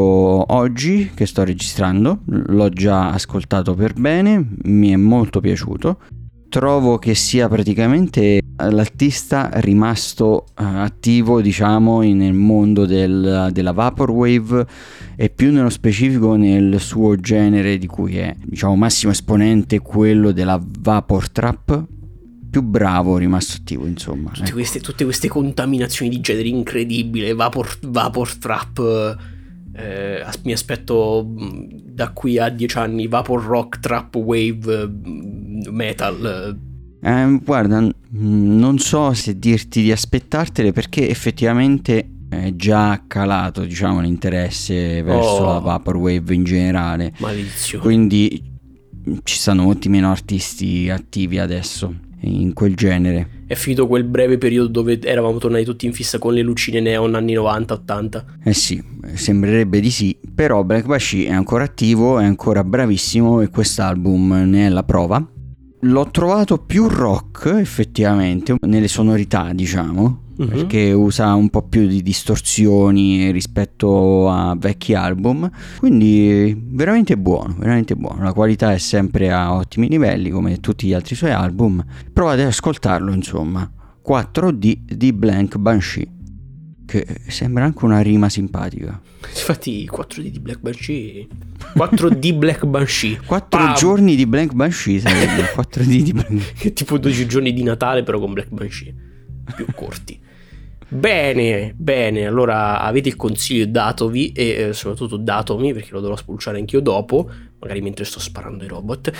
oggi, 0.54 1.10
che 1.12 1.26
sto 1.26 1.42
registrando, 1.42 2.20
l'ho 2.26 2.68
già 2.68 3.10
ascoltato 3.10 3.74
per 3.74 3.94
bene, 3.94 4.46
mi 4.66 4.90
è 4.90 4.96
molto 4.96 5.40
piaciuto. 5.40 5.98
Trovo 6.48 6.98
che 6.98 7.16
sia 7.16 7.48
praticamente 7.48 8.42
l'artista 8.56 9.50
rimasto 9.54 10.44
uh, 10.56 10.62
attivo 10.62 11.40
diciamo 11.40 12.02
nel 12.02 12.32
mondo 12.32 12.86
del, 12.86 13.48
della 13.50 13.72
vaporwave 13.72 14.64
e 15.16 15.30
più 15.30 15.50
nello 15.50 15.68
specifico 15.68 16.36
nel 16.36 16.78
suo 16.78 17.16
genere 17.16 17.76
di 17.76 17.88
cui 17.88 18.18
è 18.18 18.36
diciamo 18.40 18.76
massimo 18.76 19.10
esponente 19.10 19.80
quello 19.80 20.30
della 20.30 20.62
vapor 20.62 21.28
trap 21.28 21.86
più 22.54 22.62
bravo 22.62 23.16
rimasto 23.16 23.56
attivo 23.58 23.84
insomma 23.84 24.30
tutte, 24.30 24.46
ecco. 24.46 24.52
queste, 24.52 24.78
tutte 24.78 25.02
queste 25.02 25.26
contaminazioni 25.26 26.08
di 26.08 26.20
genere 26.20 26.46
incredibile 26.46 27.34
vapor, 27.34 27.78
vapor 27.82 28.32
trap 28.36 29.18
eh, 29.76 30.24
mi 30.44 30.52
aspetto 30.52 31.26
mm, 31.28 31.62
da 31.82 32.10
qui 32.10 32.38
a 32.38 32.48
dieci 32.50 32.78
anni 32.78 33.08
vapor 33.08 33.42
rock, 33.42 33.80
trap 33.80 34.14
wave, 34.14 34.86
mm, 34.86 35.62
metal. 35.70 36.56
Eh, 37.02 37.40
guarda, 37.42 37.88
non 38.10 38.78
so 38.78 39.12
se 39.14 39.36
dirti 39.36 39.82
di 39.82 39.90
aspettartele 39.90 40.70
perché 40.70 41.08
effettivamente 41.08 42.08
è 42.28 42.54
già 42.54 43.02
calato 43.08 43.64
diciamo, 43.64 44.00
l'interesse 44.00 45.02
verso 45.02 45.42
oh, 45.42 45.52
la 45.54 45.58
vaporwave 45.58 46.32
in 46.32 46.44
generale. 46.44 47.12
Malizio. 47.18 47.80
Quindi 47.80 48.52
ci 49.24 49.36
stanno 49.36 49.64
molti 49.64 49.88
meno 49.88 50.12
artisti 50.12 50.88
attivi 50.88 51.40
adesso 51.40 52.03
in 52.24 52.52
quel 52.52 52.74
genere. 52.74 53.42
È 53.46 53.54
finito 53.54 53.86
quel 53.86 54.04
breve 54.04 54.38
periodo 54.38 54.68
dove 54.68 55.00
eravamo 55.00 55.38
tornati 55.38 55.64
tutti 55.64 55.86
in 55.86 55.92
fissa 55.92 56.18
con 56.18 56.32
le 56.32 56.42
lucine 56.42 56.80
neon 56.80 57.14
anni 57.14 57.34
90-80. 57.34 58.24
Eh 58.44 58.54
sì, 58.54 58.82
sembrerebbe 59.14 59.80
di 59.80 59.90
sì, 59.90 60.16
però 60.34 60.64
Black 60.64 60.86
Bashi 60.86 61.24
è 61.24 61.32
ancora 61.32 61.64
attivo, 61.64 62.18
è 62.18 62.24
ancora 62.24 62.64
bravissimo 62.64 63.40
e 63.40 63.48
quest'album 63.48 64.44
ne 64.46 64.66
è 64.66 64.68
la 64.68 64.82
prova. 64.82 65.26
L'ho 65.86 66.10
trovato 66.10 66.58
più 66.58 66.88
rock 66.88 67.46
effettivamente, 67.58 68.56
nelle 68.60 68.88
sonorità 68.88 69.52
diciamo, 69.52 70.20
uh-huh. 70.36 70.46
perché 70.46 70.92
usa 70.92 71.34
un 71.34 71.50
po' 71.50 71.62
più 71.62 71.86
di 71.86 72.02
distorsioni 72.02 73.30
rispetto 73.30 74.30
a 74.30 74.56
vecchi 74.58 74.94
album, 74.94 75.50
quindi 75.78 76.56
veramente 76.58 77.18
buono, 77.18 77.54
veramente 77.58 77.96
buono, 77.96 78.22
la 78.22 78.32
qualità 78.32 78.72
è 78.72 78.78
sempre 78.78 79.30
a 79.30 79.52
ottimi 79.54 79.88
livelli 79.88 80.30
come 80.30 80.58
tutti 80.58 80.86
gli 80.86 80.94
altri 80.94 81.14
suoi 81.14 81.32
album, 81.32 81.84
provate 82.12 82.42
ad 82.42 82.48
ascoltarlo 82.48 83.12
insomma, 83.12 83.70
4D 84.06 84.94
di 84.94 85.12
Blank 85.12 85.58
Banshee. 85.58 86.08
Che 86.86 87.06
sembra 87.28 87.64
anche 87.64 87.84
una 87.84 88.00
rima 88.00 88.28
simpatica. 88.28 89.00
Infatti, 89.28 89.88
4D 89.90 90.26
di 90.28 90.38
Black 90.38 90.60
Banshee. 90.60 91.26
4D 91.74 92.34
Black 92.36 92.64
Banshee. 92.66 93.20
4 93.24 93.58
Pam. 93.58 93.74
giorni 93.74 94.16
di 94.16 94.26
Black 94.26 94.52
Banshee 94.52 95.00
sarebbe. 95.00 95.42
4D 95.54 96.02
di 96.02 96.12
Black 96.12 96.52
Che 96.58 96.72
tipo 96.72 96.98
12 96.98 97.26
giorni 97.26 97.52
di 97.52 97.62
Natale, 97.62 98.02
però 98.02 98.18
con 98.18 98.32
Black 98.32 98.50
Banshee. 98.50 98.94
Più 99.56 99.66
corti. 99.74 100.20
Bene, 100.86 101.74
bene, 101.76 102.26
allora 102.26 102.80
avete 102.80 103.08
il 103.08 103.16
consiglio, 103.16 103.66
datovi 103.66 104.30
e 104.32 104.48
eh, 104.48 104.72
soprattutto 104.72 105.16
datomi 105.16 105.72
perché 105.72 105.88
lo 105.90 106.00
dovrò 106.00 106.14
spulciare 106.14 106.58
anch'io 106.58 106.80
dopo, 106.80 107.28
magari 107.64 107.80
mentre 107.80 108.04
sto 108.04 108.20
sparando 108.20 108.62
i 108.62 108.68
robot, 108.68 109.10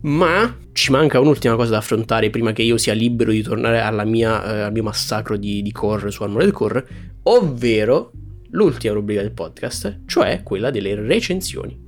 ma 0.00 0.56
ci 0.72 0.90
manca 0.90 1.20
un'ultima 1.20 1.54
cosa 1.54 1.72
da 1.72 1.78
affrontare 1.78 2.30
prima 2.30 2.52
che 2.52 2.62
io 2.62 2.78
sia 2.78 2.94
libero 2.94 3.30
di 3.30 3.42
tornare 3.42 3.78
mia, 4.06 4.42
eh, 4.42 4.60
al 4.62 4.72
mio 4.72 4.82
massacro 4.82 5.36
di, 5.36 5.60
di 5.60 5.70
core 5.70 6.10
su 6.10 6.22
Armored 6.22 6.50
Core, 6.50 6.86
ovvero 7.24 8.10
l'ultima 8.52 8.94
rubrica 8.94 9.20
del 9.20 9.32
podcast, 9.32 10.00
cioè 10.06 10.42
quella 10.42 10.70
delle 10.70 10.94
recensioni. 10.94 11.79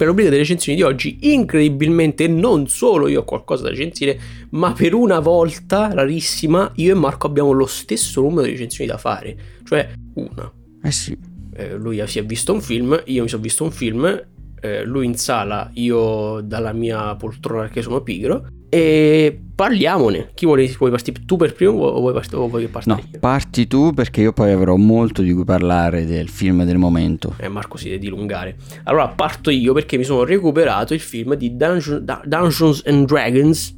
Per 0.00 0.08
rubrica 0.08 0.30
delle 0.30 0.40
recensioni 0.40 0.78
di 0.78 0.82
oggi, 0.82 1.18
incredibilmente 1.32 2.26
non 2.26 2.68
solo 2.68 3.06
io 3.06 3.20
ho 3.20 3.24
qualcosa 3.24 3.64
da 3.64 3.68
recensire, 3.68 4.18
ma 4.52 4.72
per 4.72 4.94
una 4.94 5.18
volta 5.18 5.92
rarissima 5.92 6.72
io 6.76 6.92
e 6.92 6.94
Marco 6.94 7.26
abbiamo 7.26 7.52
lo 7.52 7.66
stesso 7.66 8.22
numero 8.22 8.46
di 8.46 8.52
recensioni 8.52 8.88
da 8.88 8.96
fare, 8.96 9.36
cioè 9.62 9.92
una. 10.14 10.50
Eh 10.82 10.90
sì. 10.90 11.14
Eh, 11.52 11.76
lui 11.76 12.02
si 12.06 12.18
è 12.18 12.24
visto 12.24 12.54
un 12.54 12.62
film, 12.62 12.98
io 13.04 13.24
mi 13.24 13.28
sono 13.28 13.42
visto 13.42 13.62
un 13.62 13.70
film, 13.72 14.26
eh, 14.58 14.84
lui 14.84 15.04
in 15.04 15.18
sala, 15.18 15.70
io 15.74 16.40
dalla 16.40 16.72
mia 16.72 17.14
poltrona 17.16 17.68
che 17.68 17.82
sono 17.82 18.00
pigro, 18.00 18.46
e 18.70 19.38
parliamone. 19.54 20.30
Chi 20.32 20.46
vuole, 20.46 20.66
vuoi 20.78 20.90
partire 20.90 21.20
tu 21.26 21.36
per 21.36 21.52
primo 21.52 21.72
o 21.72 22.00
vuoi, 22.00 22.14
o 22.32 22.48
vuoi 22.48 22.66
parta 22.68 22.94
No, 22.94 23.02
parti 23.18 23.66
tu 23.66 23.92
perché 23.92 24.22
io 24.22 24.32
poi 24.32 24.52
avrò 24.52 24.76
molto 24.76 25.20
di 25.20 25.32
cui 25.32 25.44
parlare 25.44 26.06
del 26.06 26.28
film 26.28 26.64
del 26.64 26.78
momento. 26.78 27.34
Eh, 27.38 27.48
Marco 27.48 27.76
si 27.76 27.86
deve 27.86 27.98
dilungare. 27.98 28.56
Allora 28.84 29.08
parto 29.08 29.50
io 29.50 29.74
perché 29.74 29.98
mi 29.98 30.04
sono 30.04 30.24
recuperato 30.24 30.94
il 30.94 31.00
film 31.00 31.34
di 31.34 31.56
Dungeon- 31.56 32.02
Dungeons 32.24 32.82
and 32.86 33.06
Dragons. 33.06 33.76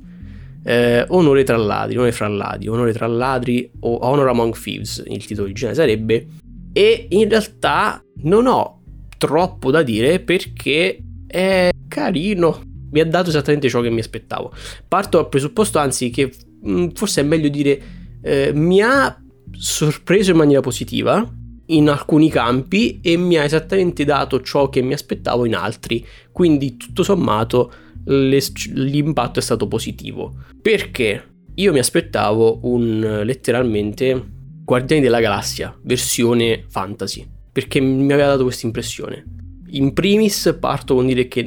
eh, 0.65 1.05
onore 1.09 1.43
tra 1.43 1.57
ladri, 1.57 1.97
onore 1.97 2.13
fra 2.13 2.29
ladri, 2.29 2.69
onore 2.69 2.93
tra 2.93 3.09
ladri 3.09 3.69
o 3.81 3.99
Honor 4.07 4.29
Among 4.29 4.57
Thieves, 4.57 5.03
il 5.09 5.25
titolo 5.27 5.47
originale 5.47 5.75
sarebbe. 5.75 6.27
E 6.73 7.07
in 7.09 7.29
realtà 7.29 8.01
non 8.23 8.47
ho 8.47 8.83
troppo 9.19 9.73
da 9.73 9.83
dire 9.83 10.21
perché 10.21 11.03
è 11.27 11.71
carino. 11.89 12.71
Mi 12.93 13.01
ha 13.01 13.05
dato 13.05 13.29
esattamente 13.29 13.69
ciò 13.69 13.81
che 13.81 13.91
mi 13.91 14.01
aspettavo. 14.01 14.53
Parto 14.87 15.19
dal 15.19 15.29
presupposto, 15.29 15.79
anzi, 15.79 16.11
che 16.11 16.33
mh, 16.63 16.89
forse 16.95 17.21
è 17.21 17.25
meglio 17.25 17.49
dire 17.49 17.83
eh, 18.23 18.53
mi 18.55 18.81
ha 18.81 19.21
sorpreso 19.51 20.31
in 20.31 20.37
maniera 20.37 20.61
positiva 20.61 21.29
in 21.67 21.89
alcuni 21.89 22.29
campi 22.31 23.01
e 23.03 23.17
mi 23.17 23.37
ha 23.37 23.45
esattamente 23.45 24.05
dato 24.05 24.41
ciò 24.43 24.69
che 24.69 24.83
mi 24.83 24.93
aspettavo 24.93 25.45
in 25.47 25.55
altri. 25.55 26.05
Quindi, 26.31 26.77
tutto 26.77 27.03
sommato, 27.03 27.73
le- 28.05 28.43
l'impatto 28.75 29.39
è 29.39 29.43
stato 29.43 29.69
positivo. 29.69 30.35
Perché 30.61 31.31
io 31.55 31.73
mi 31.73 31.79
aspettavo 31.79 32.61
un 32.63 33.23
letteralmente 33.25 34.41
Guardiani 34.65 35.03
della 35.03 35.21
Galassia, 35.21 35.77
versione 35.83 36.65
fantasy. 36.69 37.27
Perché 37.51 37.81
mi 37.81 38.13
aveva 38.13 38.29
dato 38.29 38.45
questa 38.45 38.67
impressione. 38.67 39.25
In 39.69 39.93
primis 39.93 40.57
parto 40.61 40.95
con 40.95 41.07
dire 41.07 41.29
che 41.29 41.43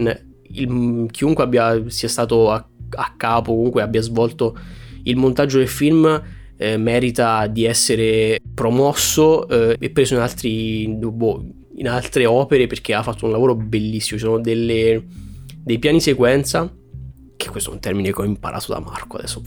il- 0.61 1.07
chiunque 1.11 1.43
abbia, 1.43 1.83
sia 1.87 2.07
stato 2.07 2.51
a, 2.51 2.67
a 2.89 3.13
capo, 3.17 3.53
comunque 3.53 3.81
abbia 3.81 4.01
svolto 4.01 4.57
il 5.03 5.15
montaggio 5.15 5.57
del 5.57 5.67
film, 5.67 6.21
eh, 6.57 6.77
merita 6.77 7.47
di 7.47 7.65
essere 7.65 8.39
promosso 8.53 9.47
eh, 9.47 9.75
e 9.79 9.89
preso 9.89 10.15
in, 10.15 10.21
altri, 10.21 10.87
boh, 10.87 11.45
in 11.75 11.87
altre 11.87 12.25
opere 12.25 12.67
perché 12.67 12.93
ha 12.93 13.03
fatto 13.03 13.25
un 13.25 13.31
lavoro 13.31 13.55
bellissimo. 13.55 14.17
Ci 14.17 14.25
sono 14.25 14.39
delle, 14.39 15.03
dei 15.63 15.79
piani 15.79 15.99
sequenza, 15.99 16.71
che 17.35 17.49
questo 17.49 17.69
è 17.69 17.73
un 17.73 17.79
termine 17.79 18.11
che 18.11 18.21
ho 18.21 18.25
imparato 18.25 18.73
da 18.73 18.79
Marco, 18.79 19.17
adesso 19.17 19.43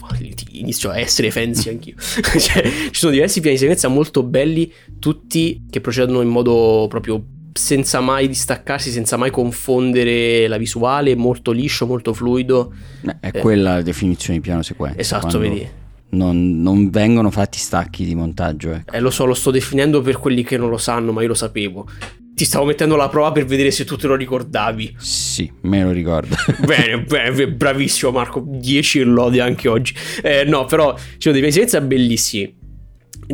inizio 0.52 0.90
a 0.90 0.98
essere 0.98 1.30
fancy 1.30 1.70
anch'io. 1.70 1.94
cioè, 2.38 2.62
ci 2.62 2.94
sono 2.98 3.12
diversi 3.12 3.40
piani 3.40 3.56
sequenza 3.56 3.88
molto 3.88 4.22
belli, 4.22 4.72
tutti 4.98 5.64
che 5.70 5.80
procedono 5.80 6.20
in 6.20 6.28
modo 6.28 6.86
proprio 6.88 7.24
senza 7.58 8.00
mai 8.00 8.28
distaccarsi, 8.28 8.90
senza 8.90 9.16
mai 9.16 9.30
confondere 9.30 10.46
la 10.46 10.56
visuale, 10.56 11.16
molto 11.16 11.50
liscio, 11.50 11.86
molto 11.86 12.14
fluido. 12.14 12.72
Eh, 13.04 13.16
È 13.20 13.32
quella 13.32 13.74
la 13.74 13.82
definizione 13.82 14.38
di 14.38 14.40
piano 14.44 14.62
sequenza. 14.62 14.98
Esatto, 14.98 15.38
vedi. 15.38 15.68
Non, 16.10 16.62
non 16.62 16.88
vengono 16.88 17.30
fatti 17.30 17.58
stacchi 17.58 18.04
di 18.04 18.14
montaggio. 18.14 18.72
ecco. 18.72 18.94
Eh, 18.94 19.00
lo 19.00 19.10
so, 19.10 19.24
lo 19.26 19.34
sto 19.34 19.50
definendo 19.50 20.00
per 20.00 20.18
quelli 20.18 20.44
che 20.44 20.56
non 20.56 20.70
lo 20.70 20.78
sanno, 20.78 21.12
ma 21.12 21.20
io 21.22 21.28
lo 21.28 21.34
sapevo. 21.34 21.86
Ti 22.34 22.44
stavo 22.44 22.64
mettendo 22.64 22.94
la 22.94 23.08
prova 23.08 23.32
per 23.32 23.44
vedere 23.44 23.72
se 23.72 23.84
tu 23.84 23.96
te 23.96 24.06
lo 24.06 24.14
ricordavi. 24.14 24.94
Sì, 24.96 25.50
me 25.62 25.82
lo 25.82 25.90
ricordo. 25.90 26.36
bene, 26.64 27.02
bene, 27.02 27.48
bravissimo 27.48 28.12
Marco, 28.12 28.42
10 28.46 29.02
lodi 29.02 29.40
anche 29.40 29.68
oggi. 29.68 29.92
Eh, 30.22 30.44
no, 30.44 30.64
però 30.64 30.96
ci 30.96 31.16
sono 31.18 31.38
dei 31.38 31.50
sequenza 31.50 31.80
bellissimi. 31.80 32.54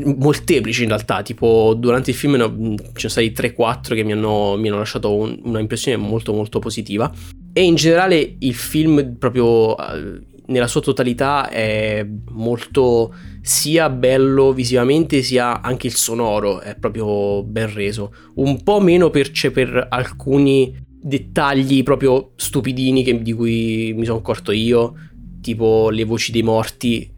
Molteplici 0.03 0.83
in 0.83 0.89
realtà, 0.89 1.23
tipo 1.23 1.75
durante 1.77 2.11
il 2.11 2.17
film 2.17 2.35
ne 2.35 2.75
ci 2.95 3.09
sono 3.09 3.13
stati 3.13 3.31
3-4 3.31 3.95
che 3.95 4.03
mi 4.03 4.13
hanno, 4.13 4.57
mi 4.57 4.69
hanno 4.69 4.79
lasciato 4.79 5.15
un, 5.15 5.39
una 5.45 5.61
impressione 5.61 5.97
molto 5.97 6.33
molto 6.33 6.59
positiva. 6.59 7.13
E 7.53 7.63
in 7.63 7.77
generale 7.77 8.37
il 8.41 8.55
film 8.55 9.17
proprio 9.17 9.77
eh, 9.79 10.21
nella 10.47 10.67
sua 10.67 10.81
totalità 10.81 11.49
è 11.49 12.07
molto 12.31 13.15
sia 13.41 13.89
bello 13.89 14.53
visivamente 14.53 15.23
sia 15.23 15.61
anche 15.63 15.87
il 15.87 15.95
sonoro 15.95 16.61
è 16.61 16.77
proprio 16.77 17.43
ben 17.45 17.73
reso. 17.73 18.13
Un 18.35 18.63
po' 18.63 18.81
meno 18.81 19.11
per, 19.11 19.31
per 19.53 19.87
alcuni 19.91 20.77
dettagli 21.01 21.83
proprio 21.83 22.33
stupidini 22.37 23.05
che- 23.05 23.23
di 23.23 23.33
cui 23.33 23.93
mi 23.95 24.05
sono 24.05 24.19
accorto 24.19 24.53
io, 24.53 24.95
tipo 25.41 25.91
le 25.91 26.05
voci 26.05 26.33
dei 26.33 26.43
morti. 26.43 27.13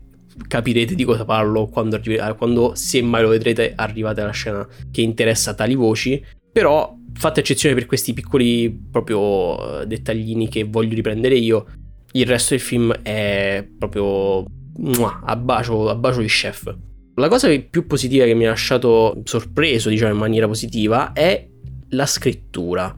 Capirete 0.48 0.94
di 0.94 1.04
cosa 1.04 1.24
parlo 1.24 1.66
quando, 1.66 1.96
eh, 1.96 2.34
quando 2.36 2.72
se 2.74 3.02
mai 3.02 3.22
lo 3.22 3.28
vedrete 3.28 3.72
arrivate 3.74 4.20
alla 4.20 4.32
scena 4.32 4.66
che 4.90 5.00
interessa 5.00 5.54
tali 5.54 5.74
voci. 5.74 6.22
Però 6.52 6.96
fatta 7.14 7.40
eccezione 7.40 7.74
per 7.74 7.86
questi 7.86 8.12
piccoli 8.12 8.70
proprio 8.90 9.80
eh, 9.80 9.86
dettaglini 9.86 10.48
che 10.48 10.64
voglio 10.64 10.94
riprendere 10.94 11.34
io, 11.36 11.66
il 12.12 12.26
resto 12.26 12.54
del 12.54 12.62
film 12.62 12.92
è 13.02 13.66
proprio 13.78 14.44
mua, 14.78 15.20
a 15.24 15.36
bacio, 15.36 15.88
a 15.88 15.94
bacio 15.94 16.20
di 16.20 16.26
chef. 16.26 16.74
La 17.16 17.28
cosa 17.28 17.48
più 17.58 17.86
positiva 17.86 18.26
che 18.26 18.34
mi 18.34 18.46
ha 18.46 18.50
lasciato 18.50 19.20
sorpreso, 19.24 19.88
diciamo 19.88 20.12
in 20.12 20.18
maniera 20.18 20.46
positiva, 20.46 21.12
è 21.12 21.46
la 21.90 22.06
scrittura. 22.06 22.94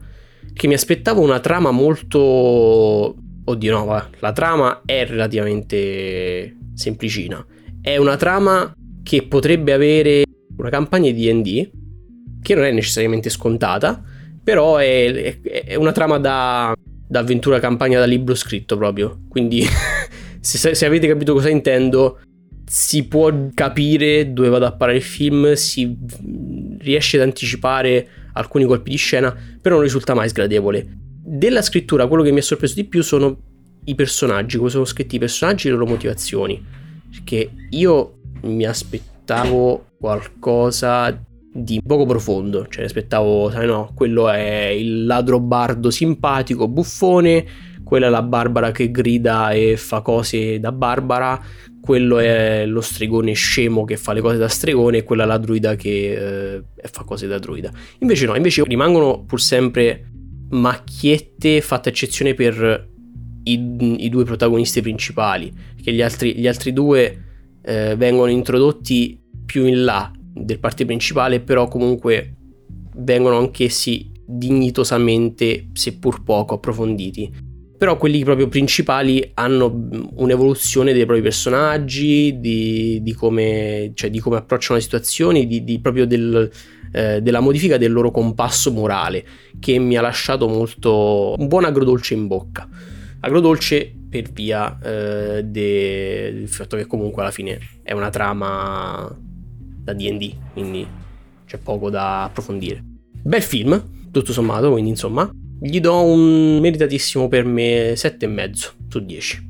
Che 0.51 0.67
mi 0.67 0.73
aspettavo 0.73 1.21
una 1.21 1.39
trama 1.39 1.71
molto. 1.71 3.15
Oddio, 3.45 3.77
no, 3.77 3.85
va. 3.85 4.09
La 4.19 4.33
trama 4.33 4.81
è 4.85 5.05
relativamente 5.05 6.57
semplicina. 6.79 7.45
È 7.81 7.97
una 7.97 8.15
trama 8.15 8.73
che 9.03 9.23
potrebbe 9.23 9.73
avere 9.73 10.23
una 10.55 10.69
campagna 10.69 11.11
di 11.11 11.29
DD, 11.31 11.71
che 12.41 12.55
non 12.55 12.63
è 12.63 12.71
necessariamente 12.71 13.29
scontata, 13.29 14.01
però 14.41 14.77
è, 14.77 15.39
è- 15.41 15.63
è 15.65 15.75
una 15.75 15.91
trama 15.91 16.17
da, 16.17 16.73
da 17.07 17.19
avventura 17.19 17.59
campagna 17.59 17.99
da 17.99 18.05
libro 18.05 18.33
scritto 18.33 18.77
proprio. 18.77 19.23
Quindi, 19.27 19.63
se, 20.39 20.73
se 20.73 20.85
avete 20.85 21.07
capito 21.07 21.33
cosa 21.33 21.49
intendo, 21.49 22.21
si 22.65 23.05
può 23.07 23.31
capire 23.53 24.31
dove 24.31 24.47
vado 24.47 24.65
a 24.65 24.71
parare 24.71 24.97
il 24.97 25.03
film, 25.03 25.53
si 25.53 25.97
riesce 26.79 27.17
ad 27.17 27.23
anticipare 27.23 28.07
alcuni 28.33 28.63
colpi 28.63 28.91
di 28.91 28.97
scena, 28.97 29.35
però 29.61 29.75
non 29.75 29.83
risulta 29.83 30.13
mai 30.13 30.29
sgradevole. 30.29 30.87
Della 31.21 31.61
scrittura, 31.61 32.07
quello 32.07 32.23
che 32.23 32.31
mi 32.31 32.39
ha 32.39 32.43
sorpreso 32.43 32.75
di 32.75 32.85
più 32.85 33.03
sono 33.03 33.48
i 33.85 33.95
personaggi, 33.95 34.57
come 34.57 34.69
sono 34.69 34.85
scritti 34.85 35.15
i 35.15 35.19
personaggi 35.19 35.67
e 35.67 35.71
le 35.71 35.77
loro 35.77 35.89
motivazioni. 35.89 36.63
Perché 37.09 37.51
io 37.69 38.19
mi 38.43 38.65
aspettavo 38.65 39.85
qualcosa 39.99 41.25
di 41.51 41.81
poco 41.85 42.05
profondo, 42.05 42.67
cioè 42.67 42.85
aspettavo, 42.85 43.49
sai 43.49 43.65
no, 43.65 43.91
quello 43.95 44.29
è 44.29 44.67
il 44.67 45.05
ladro 45.05 45.39
bardo 45.39 45.89
simpatico, 45.89 46.67
buffone, 46.67 47.45
quella 47.83 48.05
è 48.05 48.09
la 48.09 48.21
Barbara 48.21 48.71
che 48.71 48.91
grida 48.91 49.51
e 49.51 49.75
fa 49.75 50.01
cose 50.01 50.59
da 50.59 50.71
Barbara, 50.71 51.41
quello 51.81 52.19
è 52.19 52.65
lo 52.67 52.81
stregone 52.81 53.33
scemo 53.33 53.83
che 53.83 53.97
fa 53.97 54.13
le 54.13 54.21
cose 54.21 54.37
da 54.37 54.47
stregone 54.47 54.97
e 54.97 55.03
quella 55.03 55.23
è 55.23 55.25
la 55.25 55.37
druida 55.39 55.75
che 55.75 56.57
eh, 56.57 56.63
fa 56.87 57.03
cose 57.03 57.25
da 57.25 57.39
druida. 57.39 57.71
Invece 57.99 58.27
no, 58.27 58.35
invece 58.35 58.63
rimangono 58.63 59.23
pur 59.23 59.41
sempre 59.41 60.11
macchiette 60.51 61.61
fatte 61.61 61.89
eccezione 61.89 62.35
per 62.35 62.87
i, 63.53 64.05
i 64.05 64.09
due 64.09 64.23
protagonisti 64.23 64.81
principali, 64.81 65.51
che 65.81 65.93
gli 65.93 66.01
altri, 66.01 66.35
gli 66.35 66.47
altri 66.47 66.73
due 66.73 67.23
eh, 67.61 67.95
vengono 67.95 68.31
introdotti 68.31 69.19
più 69.45 69.65
in 69.65 69.83
là 69.83 70.11
del 70.33 70.59
parte 70.59 70.85
principale, 70.85 71.39
però 71.39 71.67
comunque 71.67 72.35
vengono 72.97 73.37
anch'essi 73.37 74.11
dignitosamente, 74.25 75.69
seppur 75.73 76.23
poco, 76.23 76.55
approfonditi. 76.55 77.47
Però 77.77 77.97
quelli 77.97 78.23
proprio 78.23 78.49
principali 78.49 79.31
hanno 79.35 79.71
mm, 79.71 80.03
un'evoluzione 80.15 80.93
dei 80.93 81.05
propri 81.05 81.23
personaggi, 81.23 82.39
di, 82.39 82.99
di 83.01 83.13
come, 83.13 83.91
cioè, 83.95 84.09
di 84.09 84.19
come 84.19 84.37
approcciano 84.37 84.77
le 84.77 84.83
situazioni, 84.83 85.47
di, 85.47 85.63
di 85.63 85.79
proprio 85.79 86.05
del, 86.05 86.49
eh, 86.91 87.21
della 87.21 87.39
modifica 87.39 87.77
del 87.77 87.91
loro 87.91 88.11
compasso 88.11 88.71
morale, 88.71 89.25
che 89.59 89.79
mi 89.79 89.95
ha 89.95 90.01
lasciato 90.01 90.47
molto 90.47 91.35
un 91.37 91.47
buon 91.47 91.65
agrodolce 91.65 92.13
in 92.13 92.27
bocca. 92.27 92.67
Agrodolce 93.21 93.93
per 94.09 94.31
via 94.31 94.77
eh, 94.81 95.43
de- 95.43 96.31
del 96.33 96.47
fatto 96.47 96.77
che 96.77 96.85
comunque 96.85 97.21
alla 97.21 97.31
fine 97.31 97.59
è 97.83 97.91
una 97.93 98.09
trama 98.09 99.15
da 99.83 99.93
DD, 99.93 100.33
quindi 100.53 100.85
c'è 101.45 101.57
poco 101.57 101.89
da 101.89 102.23
approfondire. 102.23 102.83
Bel 103.21 103.41
film, 103.41 104.09
tutto 104.11 104.31
sommato, 104.31 104.71
quindi 104.71 104.89
insomma, 104.91 105.29
gli 105.61 105.79
do 105.79 106.01
un 106.03 106.59
meritatissimo 106.59 107.27
per 107.27 107.43
me 107.45 107.93
7,5 107.93 108.71
su 108.87 108.99
10. 109.05 109.47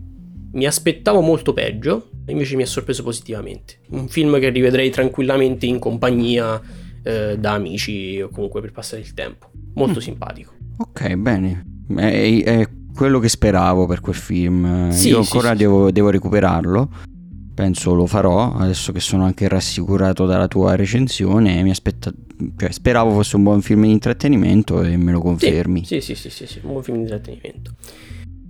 Mi 0.53 0.65
aspettavo 0.65 1.21
molto 1.21 1.53
peggio, 1.53 2.09
invece 2.27 2.55
mi 2.55 2.63
ha 2.63 2.65
sorpreso 2.65 3.03
positivamente. 3.03 3.79
Un 3.89 4.07
film 4.07 4.39
che 4.39 4.49
rivedrei 4.49 4.89
tranquillamente 4.89 5.67
in 5.67 5.77
compagnia 5.77 6.59
eh, 7.03 7.37
da 7.37 7.53
amici 7.53 8.19
o 8.19 8.29
comunque 8.29 8.59
per 8.61 8.71
passare 8.71 9.01
il 9.03 9.13
tempo. 9.13 9.51
Molto 9.75 9.99
Mm. 9.99 10.01
simpatico. 10.01 10.53
Ok, 10.77 11.13
bene. 11.15 11.65
È, 11.95 12.41
è 12.43 12.67
quello 12.99 13.19
che 13.19 13.29
speravo 13.29 13.85
per 13.85 14.01
quel 14.01 14.15
film. 14.15 14.89
Sì, 14.89 15.07
Io 15.07 15.23
sì, 15.23 15.31
ancora 15.31 15.53
sì, 15.53 15.59
devo, 15.59 15.89
devo 15.89 16.09
recuperarlo. 16.09 16.89
Penso 17.55 17.93
lo 17.93 18.05
farò, 18.05 18.53
adesso 18.55 18.91
che 18.91 18.99
sono 18.99 19.23
anche 19.23 19.47
rassicurato 19.47 20.25
dalla 20.25 20.49
tua 20.49 20.75
recensione. 20.75 21.63
Mi 21.63 21.69
aspetta... 21.69 22.11
cioè, 22.57 22.71
speravo 22.73 23.11
fosse 23.11 23.37
un 23.37 23.43
buon 23.43 23.61
film 23.61 23.83
di 23.83 23.91
intrattenimento 23.91 24.81
e 24.81 24.97
me 24.97 25.13
lo 25.13 25.21
confermi. 25.21 25.85
Sì, 25.85 26.01
sì, 26.01 26.13
sì, 26.13 26.29
sì, 26.29 26.45
sì, 26.45 26.59
un 26.63 26.71
buon 26.71 26.83
film 26.83 26.97
di 26.97 27.03
intrattenimento. 27.03 27.71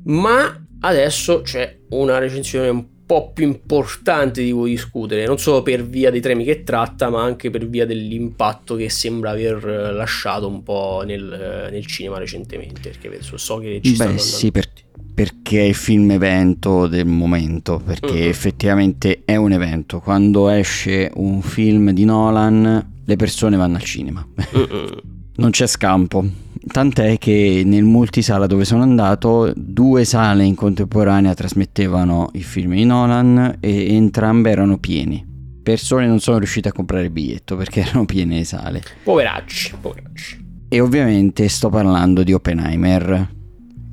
Ma 0.06 0.66
adesso 0.80 1.42
c'è 1.42 1.82
una 1.90 2.18
recensione 2.18 2.70
un 2.70 2.86
po' 3.10 3.32
più 3.34 3.48
importante 3.48 4.44
di 4.44 4.52
cui 4.52 4.70
discutere, 4.70 5.26
non 5.26 5.40
solo 5.40 5.64
per 5.64 5.84
via 5.84 6.12
dei 6.12 6.22
temi 6.22 6.44
che 6.44 6.62
tratta, 6.62 7.10
ma 7.10 7.24
anche 7.24 7.50
per 7.50 7.68
via 7.68 7.88
dell'impatto 7.88 8.76
che 8.76 8.88
sembra 8.92 9.32
aver 9.32 9.66
lasciato 9.96 10.48
un 10.48 10.62
po' 10.62 11.02
nel, 11.04 11.70
nel 11.72 11.86
cinema 11.88 12.20
recentemente, 12.20 12.92
perché 12.92 13.20
so 13.20 13.58
che 13.58 13.80
ci 13.84 13.90
Beh, 13.90 13.96
stanno 13.96 14.18
sì, 14.20 14.52
per, 14.52 14.70
perché 15.12 15.62
è 15.62 15.64
il 15.64 15.74
film 15.74 16.12
evento 16.12 16.86
del 16.86 17.08
momento, 17.08 17.82
perché 17.84 18.12
uh-huh. 18.12 18.30
effettivamente 18.30 19.24
è 19.26 19.36
un 19.38 19.54
evento. 19.54 20.02
Quando 20.02 20.48
esce 20.50 21.10
un 21.16 21.42
film 21.42 21.90
di 21.90 22.06
Nolan, 22.06 22.92
le 23.04 23.16
persone 23.16 23.58
vanno 23.58 23.78
al 23.78 23.84
cinema. 23.84 24.24
Uh-uh. 24.54 25.02
non 25.38 25.50
c'è 25.50 25.66
scampo. 25.66 26.24
Tant'è 26.68 27.18
che 27.18 27.64
nel 27.66 27.84
multisala 27.84 28.46
dove 28.46 28.66
sono 28.66 28.84
andato, 28.84 29.52
due 29.56 30.04
sale 30.04 30.44
in 30.44 30.56
contemporanea 30.56 31.34
trasmettevano 31.34 32.30
il 32.34 32.44
film 32.44 32.74
di 32.74 32.86
Nolan 32.86 33.58
e 33.60 33.96
entrambe 33.96 34.52
erano 34.52 34.78
pieni. 34.78 35.26
Persone 35.64 36.08
non 36.08 36.20
sono 36.20 36.38
riuscite 36.38 36.70
a 36.70 36.72
comprare 36.72 37.06
il 37.06 37.12
biglietto 37.12 37.56
perché 37.56 37.82
erano 37.88 38.06
piene 38.06 38.38
le 38.38 38.44
sale. 38.44 38.84
Poveracci, 39.04 39.76
poveracci. 39.80 40.48
E 40.68 40.80
ovviamente 40.80 41.48
sto 41.48 41.70
parlando 41.70 42.24
di 42.24 42.34
Oppenheimer, 42.34 43.30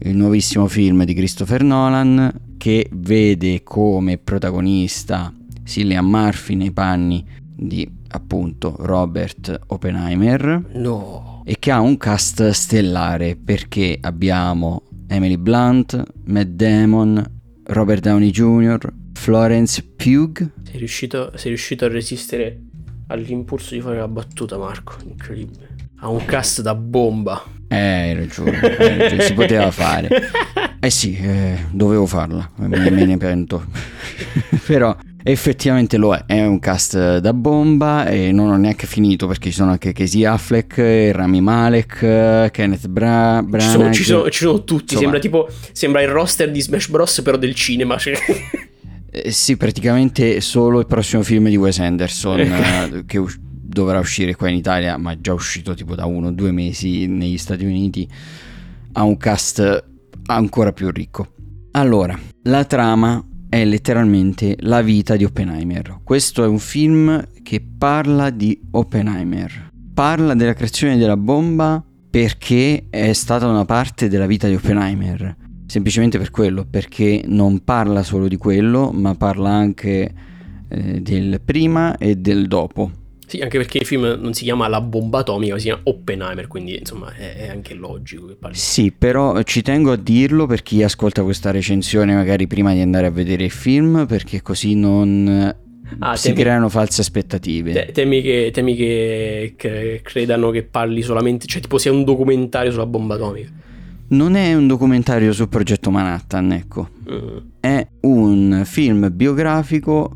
il 0.01 0.17
nuovissimo 0.17 0.67
film 0.67 1.05
di 1.05 1.15
Christopher 1.15 1.63
Nolan 1.63 2.33
che 2.59 2.89
vede 2.93 3.63
come 3.63 4.19
protagonista 4.19 5.33
Cillian 5.65 6.05
Murphy 6.05 6.55
nei 6.55 6.73
panni 6.73 7.25
di 7.55 7.89
appunto 8.09 8.75
Robert 8.79 9.59
Oppenheimer. 9.69 10.71
No. 10.75 11.36
E 11.49 11.61
che 11.61 11.71
ha 11.71 11.79
un 11.79 11.97
cast 11.97 12.51
stellare 12.51 13.37
perché 13.37 13.97
abbiamo 14.01 14.83
Emily 15.07 15.37
Blunt, 15.37 16.03
Matt 16.25 16.49
Damon, 16.49 17.25
Robert 17.67 18.03
Downey 18.03 18.31
Jr., 18.31 18.93
Florence 19.13 19.81
Pugh. 19.95 20.51
Sei 20.65 20.79
riuscito, 20.79 21.31
sei 21.37 21.51
riuscito 21.51 21.85
a 21.85 21.89
resistere 21.89 22.63
all'impulso 23.07 23.75
di 23.75 23.81
fare 23.81 23.99
la 23.99 24.09
battuta, 24.09 24.59
Marco. 24.59 24.97
Incredibile. 25.05 25.69
Ha 26.01 26.09
un 26.09 26.25
cast 26.25 26.63
da 26.63 26.75
bomba. 26.75 27.41
Eh, 27.69 27.77
hai 27.77 28.15
ragione, 28.15 28.59
hai 28.59 28.99
ragione, 28.99 29.23
si 29.23 29.35
poteva 29.35 29.71
fare. 29.71 30.09
Eh 30.79 30.91
sì, 30.91 31.17
eh, 31.17 31.67
dovevo 31.73 32.07
farla, 32.07 32.49
me, 32.57 32.69
me 32.69 33.05
ne 33.07 33.17
pento. 33.17 33.65
Però 34.67 34.97
effettivamente 35.29 35.97
lo 35.97 36.15
è, 36.15 36.23
è 36.25 36.47
un 36.47 36.61
cast 36.61 37.19
da 37.19 37.33
bomba 37.33 38.07
e 38.07 38.31
non 38.31 38.49
ho 38.49 38.57
neanche 38.57 38.87
finito 38.87 39.27
perché 39.27 39.51
ci 39.51 39.57
sono 39.57 39.73
anche 39.73 39.93
Casey 39.93 40.25
Affleck, 40.25 41.11
Rami 41.13 41.41
Malek, 41.41 42.51
Kenneth 42.53 42.87
Bra- 42.87 43.43
Branagh. 43.43 43.61
Ci 43.61 43.79
sono, 43.79 43.93
ci 43.93 44.05
sono, 44.05 44.31
ci 44.31 44.45
sono 44.45 44.65
tutti, 44.65 44.95
Insomma, 44.95 45.01
sembra 45.01 45.19
tipo 45.19 45.49
sembra 45.73 46.03
il 46.03 46.09
roster 46.09 46.51
di 46.51 46.61
Smash 46.61 46.89
Bros 46.89 47.23
però 47.23 47.37
del 47.37 47.55
cinema. 47.55 47.99
Cioè. 47.99 48.15
Eh, 49.11 49.31
sì, 49.33 49.57
praticamente 49.57 50.41
solo 50.41 50.79
il 50.79 50.87
prossimo 50.87 51.23
film 51.23 51.49
di 51.49 51.57
Wes 51.57 51.81
Anderson 51.81 52.39
eh, 52.41 53.03
che 53.07 53.25
dovrà 53.51 53.99
uscire 53.99 54.37
qua 54.37 54.49
in 54.49 54.57
Italia, 54.57 54.97
ma 54.97 55.13
è 55.13 55.19
già 55.19 55.33
uscito 55.33 55.75
tipo 55.75 55.97
da 55.97 56.07
uno 56.07 56.29
o 56.29 56.31
due 56.31 56.53
mesi 56.53 57.07
negli 57.07 57.39
Stati 57.39 57.65
Uniti, 57.65 58.09
ha 58.93 59.03
un 59.03 59.17
cast 59.17 59.85
ancora 60.27 60.73
più 60.73 60.91
ricco. 60.91 61.33
Allora, 61.73 62.17
la 62.45 62.65
trama 62.65 63.23
è 63.49 63.65
letteralmente 63.65 64.57
la 64.61 64.83
vita 64.83 65.17
di 65.17 65.25
Oppenheimer. 65.25 66.01
Questo 66.03 66.45
è 66.45 66.47
un 66.47 66.59
film 66.59 67.27
che 67.43 67.65
parla 67.79 68.31
di 68.31 68.61
Oppenheimer. 68.73 69.71
Parla 69.95 70.35
della 70.35 70.55
creazione 70.55 70.97
della 70.97 71.17
bomba 71.17 71.83
perché 72.11 72.87
è 72.91 73.13
stata 73.13 73.47
una 73.47 73.65
parte 73.65 74.09
della 74.09 74.27
vita 74.27 74.49
di 74.49 74.55
Oppenheimer. 74.55 75.37
Semplicemente 75.67 76.19
per 76.19 76.31
quello, 76.31 76.67
perché 76.69 77.23
non 77.27 77.65
parla 77.65 78.03
solo 78.03 78.29
di 78.29 78.37
quello, 78.37 78.91
ma 78.93 79.15
parla 79.15 79.51
anche 79.51 80.15
eh, 80.69 81.01
del 81.01 81.41
prima 81.45 81.97
e 81.99 82.17
del 82.17 82.47
dopo. 82.47 82.91
Sì, 83.27 83.41
anche 83.41 83.59
perché 83.59 83.79
il 83.79 83.87
film 83.87 84.19
non 84.21 84.35
si 84.35 84.45
chiama 84.45 84.69
La 84.69 84.81
bomba 84.81 85.19
atomica, 85.19 85.55
ma 85.55 85.59
si 85.59 85.67
chiama 85.67 85.81
Oppenheimer, 85.85 86.47
quindi 86.47 86.79
insomma 86.79 87.13
è, 87.13 87.49
anche 87.49 87.75
logico 87.75 88.27
che 88.27 88.35
parli. 88.35 88.57
Sì, 88.57 88.93
però 88.93 89.43
ci 89.43 89.63
tengo 89.63 89.91
a 89.91 89.97
dirlo 89.97 90.47
per 90.47 90.63
chi 90.63 90.83
ascolta 90.85 91.25
questa 91.25 91.51
recensione 91.51 92.15
magari 92.15 92.47
prima 92.47 92.73
di 92.73 92.81
andare 92.81 93.07
a 93.07 93.11
vedere 93.11 93.45
il 93.45 93.51
film, 93.51 94.07
perché 94.07 94.43
così 94.43 94.77
non 94.77 95.55
ah, 95.99 96.17
si 96.17 96.29
temi, 96.29 96.41
creano 96.41 96.69
false 96.69 97.01
aspettative. 97.01 97.73
Te, 97.73 97.93
temi, 97.93 98.23
che, 98.23 98.51
temi 98.53 98.77
che, 98.77 99.55
che, 99.57 100.01
credano 100.05 100.51
che 100.51 100.63
parli 100.63 101.03
solamente, 101.03 101.47
cioè 101.47 101.61
tipo 101.61 101.79
sia 101.79 101.91
un 101.91 102.05
documentario 102.05 102.71
sulla 102.71 102.87
bomba 102.87 103.17
atomica. 103.17 103.51
Non 104.09 104.37
è 104.37 104.55
un 104.55 104.69
documentario 104.69 105.33
sul 105.33 105.49
progetto 105.49 105.91
Manhattan, 105.91 106.53
ecco. 106.53 106.91
Uh-huh. 107.07 107.43
È 107.59 107.85
un 108.03 108.63
film 108.65 109.11
biografico 109.13 110.13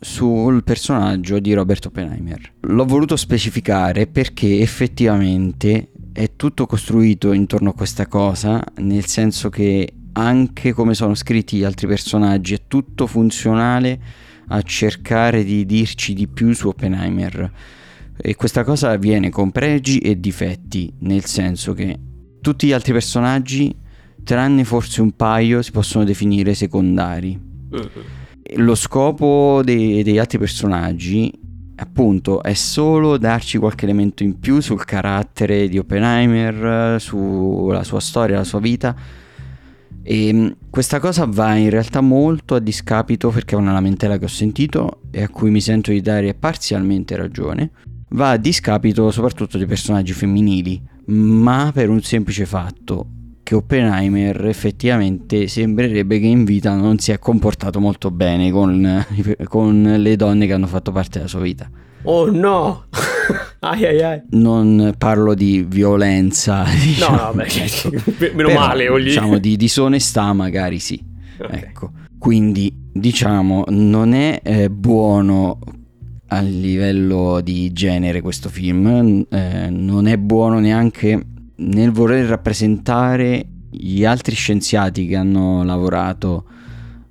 sul 0.00 0.62
personaggio 0.62 1.38
di 1.38 1.52
Robert 1.52 1.86
Oppenheimer. 1.86 2.52
L'ho 2.60 2.84
voluto 2.84 3.16
specificare 3.16 4.06
perché 4.06 4.60
effettivamente 4.60 5.90
è 6.12 6.32
tutto 6.36 6.66
costruito 6.66 7.32
intorno 7.32 7.70
a 7.70 7.74
questa 7.74 8.06
cosa, 8.06 8.62
nel 8.76 9.06
senso 9.06 9.48
che 9.48 9.92
anche 10.12 10.72
come 10.72 10.94
sono 10.94 11.14
scritti 11.14 11.58
gli 11.58 11.64
altri 11.64 11.86
personaggi 11.86 12.54
è 12.54 12.62
tutto 12.66 13.06
funzionale 13.06 14.00
a 14.48 14.62
cercare 14.62 15.44
di 15.44 15.66
dirci 15.66 16.14
di 16.14 16.26
più 16.26 16.52
su 16.52 16.68
Oppenheimer. 16.68 17.52
E 18.16 18.34
questa 18.34 18.64
cosa 18.64 18.90
avviene 18.90 19.28
con 19.28 19.50
pregi 19.50 19.98
e 19.98 20.18
difetti, 20.18 20.90
nel 21.00 21.26
senso 21.26 21.74
che 21.74 21.98
tutti 22.40 22.68
gli 22.68 22.72
altri 22.72 22.92
personaggi, 22.92 23.76
tranne 24.24 24.64
forse 24.64 25.02
un 25.02 25.12
paio, 25.14 25.60
si 25.60 25.70
possono 25.70 26.04
definire 26.04 26.54
secondari. 26.54 27.38
Uh-huh 27.70 28.24
lo 28.56 28.74
scopo 28.74 29.62
dei, 29.64 30.02
degli 30.02 30.18
altri 30.18 30.38
personaggi 30.38 31.44
appunto 31.76 32.42
è 32.42 32.54
solo 32.54 33.18
darci 33.18 33.58
qualche 33.58 33.84
elemento 33.84 34.22
in 34.22 34.38
più 34.38 34.60
sul 34.60 34.84
carattere 34.84 35.68
di 35.68 35.78
Oppenheimer, 35.78 37.00
sulla 37.00 37.84
sua 37.84 38.00
storia, 38.00 38.36
la 38.36 38.44
sua 38.44 38.60
vita. 38.60 38.94
E 40.02 40.32
mm, 40.32 40.48
questa 40.70 41.00
cosa 41.00 41.26
va 41.26 41.54
in 41.56 41.70
realtà 41.70 42.00
molto 42.00 42.54
a 42.54 42.60
discapito 42.60 43.30
perché 43.30 43.54
è 43.54 43.58
una 43.58 43.72
lamentela 43.72 44.18
che 44.18 44.24
ho 44.24 44.28
sentito 44.28 45.00
e 45.10 45.22
a 45.22 45.28
cui 45.28 45.50
mi 45.50 45.60
sento 45.60 45.90
di 45.90 46.00
dare 46.00 46.34
parzialmente 46.34 47.16
ragione. 47.16 47.70
Va 48.10 48.30
a 48.30 48.36
discapito 48.36 49.10
soprattutto 49.10 49.58
dei 49.58 49.66
personaggi 49.66 50.12
femminili, 50.12 50.80
ma 51.06 51.70
per 51.74 51.90
un 51.90 52.00
semplice 52.02 52.46
fatto 52.46 53.15
che 53.46 53.54
Oppenheimer 53.54 54.46
effettivamente 54.46 55.46
sembrerebbe 55.46 56.18
che 56.18 56.26
in 56.26 56.42
vita 56.42 56.74
non 56.74 56.98
si 56.98 57.12
è 57.12 57.20
comportato 57.20 57.78
molto 57.78 58.10
bene 58.10 58.50
con, 58.50 59.06
con 59.46 59.94
le 59.98 60.16
donne 60.16 60.46
che 60.48 60.52
hanno 60.52 60.66
fatto 60.66 60.90
parte 60.90 61.18
della 61.18 61.28
sua 61.28 61.38
vita. 61.38 61.70
Oh 62.02 62.28
no! 62.28 62.86
ai 63.60 63.86
ai 63.86 64.02
ai. 64.02 64.22
Non 64.30 64.94
parlo 64.98 65.34
di 65.34 65.64
violenza. 65.64 66.64
Diciamo. 66.64 67.16
No, 67.16 67.22
no, 67.22 67.32
beh, 67.34 67.46
meno 68.34 68.48
Però, 68.48 68.52
male. 68.52 68.88
Voglio 68.88 69.04
diciamo 69.04 69.38
di 69.38 69.56
disonestà 69.56 70.32
magari 70.32 70.80
sì. 70.80 71.00
Okay. 71.38 71.60
Ecco. 71.60 71.92
Quindi 72.18 72.74
diciamo 72.92 73.62
non 73.68 74.12
è 74.12 74.40
eh, 74.42 74.70
buono 74.70 75.60
a 76.28 76.40
livello 76.40 77.40
di 77.40 77.72
genere 77.72 78.20
questo 78.22 78.48
film, 78.48 79.24
eh, 79.30 79.70
non 79.70 80.08
è 80.08 80.16
buono 80.16 80.58
neanche 80.58 81.24
nel 81.56 81.90
voler 81.90 82.26
rappresentare 82.26 83.46
gli 83.70 84.04
altri 84.04 84.34
scienziati 84.34 85.06
che 85.06 85.16
hanno 85.16 85.62
lavorato 85.64 86.44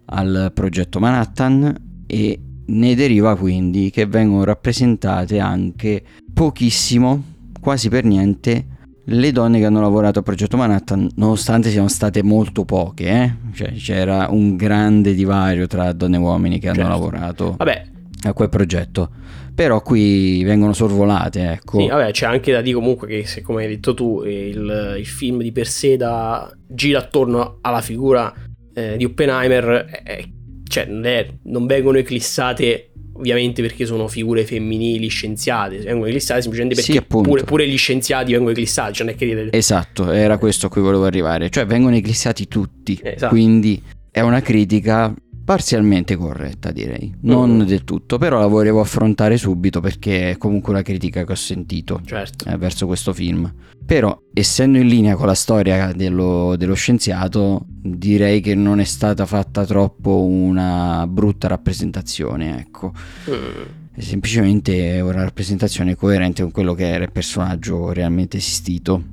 al 0.06 0.52
progetto 0.54 1.00
Manhattan 1.00 1.76
e 2.06 2.40
ne 2.68 2.96
deriva 2.96 3.36
quindi 3.36 3.90
che 3.92 4.06
vengono 4.06 4.44
rappresentate 4.44 5.40
anche 5.40 6.04
pochissimo, 6.34 7.24
quasi 7.60 7.90
per 7.90 8.04
niente, 8.06 8.66
le 9.08 9.32
donne 9.32 9.60
che 9.60 9.66
hanno 9.66 9.82
lavorato 9.82 10.20
al 10.20 10.26
progetto 10.26 10.58
Manhattan, 10.58 11.08
nonostante 11.16 11.70
siano 11.70 11.88
state 11.88 12.24
molto 12.24 12.66
poche, 12.66 13.08
eh? 13.08 13.34
cioè, 13.54 13.72
c'era 13.74 14.28
un 14.30 14.56
grande 14.56 15.14
divario 15.14 15.68
tra 15.68 15.92
donne 15.94 16.18
e 16.18 16.20
uomini 16.20 16.60
che 16.60 16.70
hanno 16.70 16.78
certo. 16.78 16.92
lavorato 16.92 17.56
Vabbè. 17.58 17.86
a 18.24 18.34
quel 18.34 18.50
progetto 18.50 19.10
però 19.56 19.82
qui 19.82 20.44
vengono 20.44 20.74
sorvolate, 20.74 21.52
ecco. 21.54 21.80
Sì, 21.80 21.88
vabbè, 21.88 22.12
c'è 22.12 22.26
anche 22.26 22.52
da 22.52 22.62
dire 22.62 22.76
comunque 22.76 23.08
che, 23.08 23.26
se, 23.26 23.42
come 23.42 23.64
hai 23.64 23.70
detto 23.70 23.94
tu, 23.94 24.22
il, 24.24 24.96
il 24.98 25.06
film 25.06 25.42
di 25.42 25.54
per 25.54 25.66
sé 25.66 25.96
da, 25.96 26.52
gira 26.68 27.00
attorno 27.00 27.60
alla 27.62 27.82
figura 27.82 28.34
eh, 28.74 28.98
di 28.98 29.06
Oppenheimer, 29.06 30.02
eh, 30.04 30.30
cioè 30.68 30.86
non, 30.86 31.06
è, 31.06 31.28
non 31.44 31.66
vengono 31.66 31.98
eclissate 31.98 32.90
ovviamente 33.18 33.62
perché 33.62 33.86
sono 33.86 34.10
figure 34.10 34.44
femminili 34.44 35.08
scienziate, 35.08 35.78
vengono 35.78 36.08
eclissate 36.08 36.42
semplicemente 36.42 36.76
perché 36.82 37.00
sì, 37.00 37.02
pure, 37.02 37.44
pure, 37.44 37.66
gli 37.66 37.78
scienziati 37.78 38.32
vengono 38.32 38.52
eclissati, 38.52 38.94
cioè 38.94 39.06
non 39.06 39.16
è 39.16 39.18
che... 39.18 39.48
Esatto, 39.52 40.12
era 40.12 40.38
questo 40.38 40.66
a 40.66 40.70
cui 40.70 40.82
volevo 40.82 41.06
arrivare, 41.06 41.50
cioè 41.50 41.66
vengono 41.66 41.96
eclissati 41.96 42.50
tutti, 42.50 43.00
esatto. 43.02 43.30
quindi 43.30 43.82
è 44.12 44.20
una 44.20 44.42
critica 44.42 45.14
Parzialmente 45.46 46.16
corretta 46.16 46.72
direi, 46.72 47.14
non 47.22 47.58
mm. 47.58 47.62
del 47.62 47.84
tutto, 47.84 48.18
però 48.18 48.40
la 48.40 48.48
volevo 48.48 48.80
affrontare 48.80 49.38
subito 49.38 49.80
perché 49.80 50.32
è 50.32 50.38
comunque 50.38 50.74
una 50.74 50.82
critica 50.82 51.24
che 51.24 51.34
ho 51.34 51.36
sentito 51.36 52.02
certo. 52.04 52.50
eh, 52.50 52.58
verso 52.58 52.88
questo 52.88 53.14
film. 53.14 53.54
Però 53.86 54.20
essendo 54.34 54.80
in 54.80 54.88
linea 54.88 55.16
con 55.16 55.28
la 55.28 55.36
storia 55.36 55.94
dello, 55.94 56.56
dello, 56.58 56.74
scienziato 56.74 57.64
direi 57.68 58.42
che 58.42 58.56
non 58.56 58.80
è 58.80 58.86
stata 58.86 59.28
fatta 59.28 59.64
troppo 59.68 60.26
una 60.26 61.06
brutta 61.08 61.48
rappresentazione, 61.48 62.62
ecco. 62.62 62.92
Mm. 63.30 63.62
È 63.94 64.02
semplicemente 64.02 65.00
una 65.00 65.26
rappresentazione 65.26 65.96
coerente 65.96 66.42
con 66.42 66.50
quello 66.50 66.74
che 66.74 66.88
era 66.88 67.04
il 67.04 67.12
personaggio 67.12 67.92
realmente 67.94 68.38
esistito. 68.38 69.04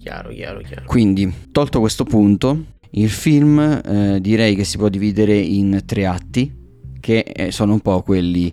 Chiaro, 0.00 0.30
chiaro, 0.30 0.60
chiaro. 0.62 0.82
Quindi, 0.84 1.32
tolto 1.52 1.78
questo 1.78 2.02
punto, 2.02 2.74
il 2.90 3.10
film 3.10 3.58
eh, 3.58 4.18
direi 4.20 4.54
che 4.54 4.64
si 4.64 4.76
può 4.76 4.88
dividere 4.88 5.36
in 5.36 5.82
tre 5.84 6.06
atti, 6.06 6.52
che 7.00 7.18
eh, 7.20 7.52
sono 7.52 7.72
un 7.72 7.80
po' 7.80 8.02
quelli 8.02 8.52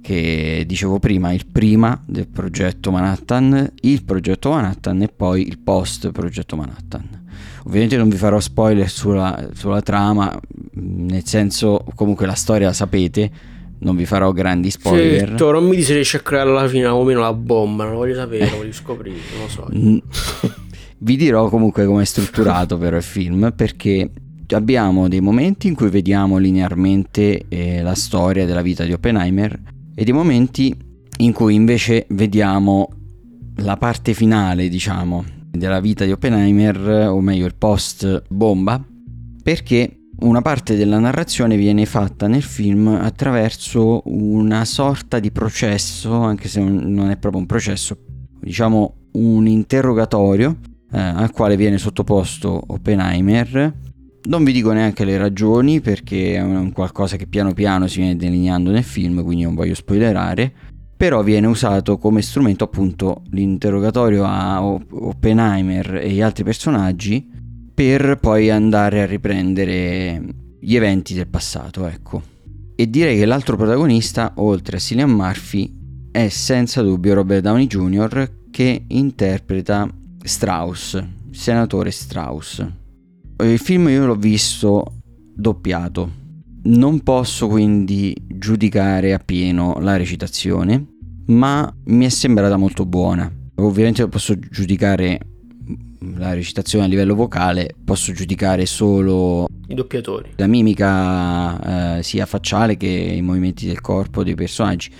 che 0.00 0.64
dicevo 0.66 0.98
prima, 0.98 1.32
il 1.32 1.46
prima 1.46 2.02
del 2.06 2.26
progetto 2.26 2.90
Manhattan, 2.90 3.72
il 3.82 4.02
progetto 4.02 4.50
Manhattan 4.50 5.02
e 5.02 5.08
poi 5.08 5.46
il 5.46 5.58
post 5.58 6.10
progetto 6.10 6.56
Manhattan. 6.56 7.26
Ovviamente 7.64 7.96
non 7.96 8.08
vi 8.08 8.16
farò 8.16 8.40
spoiler 8.40 8.88
sulla, 8.88 9.50
sulla 9.52 9.82
trama, 9.82 10.38
nel 10.72 11.26
senso 11.26 11.84
comunque 11.94 12.24
la 12.24 12.34
storia 12.34 12.68
la 12.68 12.72
sapete, 12.72 13.30
non 13.80 13.96
vi 13.96 14.06
farò 14.06 14.32
grandi 14.32 14.70
spoiler. 14.70 15.28
Certo, 15.28 15.50
non 15.52 15.64
mi 15.64 15.76
dice 15.76 15.88
se 15.88 15.94
riesce 15.94 16.16
a 16.18 16.20
creare 16.20 16.50
alla 16.50 16.68
fine 16.68 16.86
o 16.86 17.04
meno 17.04 17.20
la 17.20 17.34
bomba, 17.34 17.84
non 17.84 17.92
lo 17.92 17.98
voglio 17.98 18.14
sapere, 18.14 18.50
lo 18.50 18.56
voglio 18.56 18.72
scoprire, 18.72 19.18
non 19.34 19.42
lo 19.42 19.48
so. 19.48 20.58
Vi 21.02 21.16
dirò 21.16 21.48
comunque 21.48 21.86
come 21.86 22.02
è 22.02 22.04
strutturato 22.04 22.76
però 22.76 22.98
il 22.98 23.02
film 23.02 23.54
perché 23.56 24.10
abbiamo 24.48 25.08
dei 25.08 25.22
momenti 25.22 25.66
in 25.66 25.74
cui 25.74 25.88
vediamo 25.88 26.36
linearmente 26.36 27.46
eh, 27.48 27.80
la 27.80 27.94
storia 27.94 28.44
della 28.44 28.60
vita 28.60 28.84
di 28.84 28.92
Oppenheimer 28.92 29.62
e 29.94 30.04
dei 30.04 30.12
momenti 30.12 30.76
in 31.18 31.32
cui 31.32 31.54
invece 31.54 32.04
vediamo 32.10 32.88
la 33.56 33.78
parte 33.78 34.12
finale, 34.12 34.68
diciamo, 34.68 35.24
della 35.50 35.80
vita 35.80 36.04
di 36.04 36.12
Oppenheimer, 36.12 37.08
o 37.08 37.20
meglio 37.20 37.46
il 37.46 37.54
post 37.54 38.24
bomba, 38.28 38.82
perché 39.42 40.00
una 40.20 40.42
parte 40.42 40.76
della 40.76 40.98
narrazione 40.98 41.56
viene 41.56 41.86
fatta 41.86 42.26
nel 42.26 42.42
film 42.42 42.88
attraverso 42.88 44.02
una 44.04 44.66
sorta 44.66 45.18
di 45.18 45.30
processo, 45.30 46.12
anche 46.12 46.48
se 46.48 46.60
non 46.60 47.08
è 47.08 47.16
proprio 47.16 47.40
un 47.40 47.46
processo, 47.46 47.96
diciamo 48.40 48.94
un 49.12 49.46
interrogatorio 49.46 50.56
eh, 50.92 50.98
al 50.98 51.30
quale 51.32 51.56
viene 51.56 51.78
sottoposto 51.78 52.62
Oppenheimer. 52.66 53.74
Non 54.22 54.44
vi 54.44 54.52
dico 54.52 54.72
neanche 54.72 55.04
le 55.04 55.16
ragioni 55.16 55.80
perché 55.80 56.34
è 56.34 56.42
un 56.42 56.72
qualcosa 56.72 57.16
che 57.16 57.26
piano 57.26 57.54
piano 57.54 57.86
si 57.86 58.00
viene 58.00 58.16
delineando 58.16 58.70
nel 58.70 58.82
film, 58.82 59.22
quindi 59.24 59.44
non 59.44 59.54
voglio 59.54 59.74
spoilerare. 59.74 60.52
Però 60.96 61.22
viene 61.22 61.46
usato 61.46 61.96
come 61.96 62.20
strumento 62.20 62.64
appunto 62.64 63.22
l'interrogatorio 63.30 64.24
a 64.24 64.62
Oppenheimer 64.62 65.96
e 65.96 66.10
gli 66.10 66.20
altri 66.20 66.44
personaggi 66.44 67.26
per 67.72 68.18
poi 68.20 68.50
andare 68.50 69.00
a 69.00 69.06
riprendere 69.06 70.22
gli 70.60 70.76
eventi 70.76 71.14
del 71.14 71.28
passato, 71.28 71.86
ecco. 71.86 72.22
E 72.76 72.90
direi 72.90 73.18
che 73.18 73.24
l'altro 73.24 73.56
protagonista, 73.56 74.34
oltre 74.36 74.76
a 74.76 74.80
Cillian 74.80 75.10
Murphy, 75.10 75.78
è 76.10 76.28
senza 76.28 76.82
dubbio 76.82 77.14
Robert 77.14 77.42
Downey 77.42 77.66
Jr. 77.66 78.48
che 78.50 78.84
interpreta 78.88 79.88
Strauss, 80.22 81.02
senatore 81.30 81.90
Strauss. 81.90 82.66
Il 83.42 83.58
film 83.58 83.88
io 83.88 84.06
l'ho 84.06 84.16
visto 84.16 85.00
doppiato. 85.34 86.18
Non 86.62 87.00
posso 87.00 87.48
quindi 87.48 88.14
giudicare 88.26 89.14
appieno 89.14 89.78
la 89.80 89.96
recitazione, 89.96 90.86
ma 91.26 91.72
mi 91.84 92.04
è 92.04 92.10
sembrata 92.10 92.56
molto 92.56 92.84
buona. 92.84 93.32
Ovviamente 93.56 94.06
posso 94.08 94.38
giudicare 94.38 95.18
la 96.16 96.34
recitazione 96.34 96.84
a 96.84 96.88
livello 96.88 97.14
vocale, 97.14 97.74
posso 97.82 98.12
giudicare 98.12 98.66
solo 98.66 99.46
i 99.68 99.74
doppiatori. 99.74 100.32
La 100.36 100.46
mimica 100.46 101.98
eh, 101.98 102.02
sia 102.02 102.26
facciale 102.26 102.76
che 102.76 102.86
i 102.88 103.22
movimenti 103.22 103.66
del 103.66 103.80
corpo 103.80 104.22
dei 104.22 104.34
personaggi. 104.34 104.90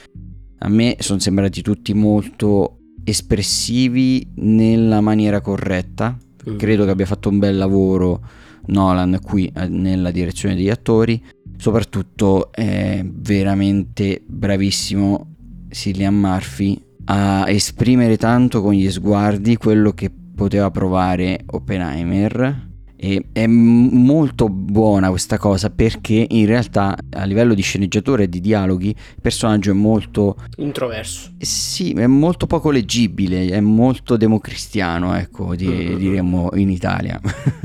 A 0.62 0.68
me 0.68 0.96
sono 0.98 1.18
sembrati 1.18 1.62
tutti 1.62 1.94
molto 1.94 2.79
espressivi 3.10 4.26
nella 4.36 5.00
maniera 5.00 5.40
corretta. 5.40 6.16
Mm. 6.48 6.56
Credo 6.56 6.84
che 6.84 6.90
abbia 6.90 7.06
fatto 7.06 7.28
un 7.28 7.38
bel 7.38 7.56
lavoro 7.56 8.20
Nolan 8.66 9.18
qui 9.22 9.52
eh, 9.54 9.68
nella 9.68 10.10
direzione 10.10 10.54
degli 10.54 10.70
attori. 10.70 11.22
Soprattutto 11.56 12.50
è 12.52 13.04
veramente 13.04 14.22
bravissimo 14.26 15.34
Cillian 15.68 16.14
Murphy 16.14 16.80
a 17.04 17.48
esprimere 17.48 18.16
tanto 18.16 18.62
con 18.62 18.72
gli 18.72 18.90
sguardi 18.90 19.56
quello 19.56 19.92
che 19.92 20.10
poteva 20.10 20.70
provare 20.70 21.40
Oppenheimer 21.46 22.69
e 23.02 23.28
è 23.32 23.46
molto 23.46 24.50
buona 24.50 25.08
questa 25.08 25.38
cosa 25.38 25.70
perché 25.70 26.26
in 26.28 26.44
realtà 26.44 26.94
a 27.14 27.24
livello 27.24 27.54
di 27.54 27.62
sceneggiatura 27.62 28.24
e 28.24 28.28
di 28.28 28.42
dialoghi 28.42 28.88
il 28.88 29.20
personaggio 29.22 29.70
è 29.70 29.74
molto 29.74 30.36
introverso. 30.58 31.30
Sì, 31.38 31.92
è 31.92 32.06
molto 32.06 32.46
poco 32.46 32.70
leggibile, 32.70 33.46
è 33.46 33.60
molto 33.60 34.18
democristiano, 34.18 35.14
ecco, 35.14 35.56
di, 35.56 35.66
mm-hmm. 35.66 35.96
diremmo 35.96 36.50
in 36.56 36.68
Italia. 36.68 37.18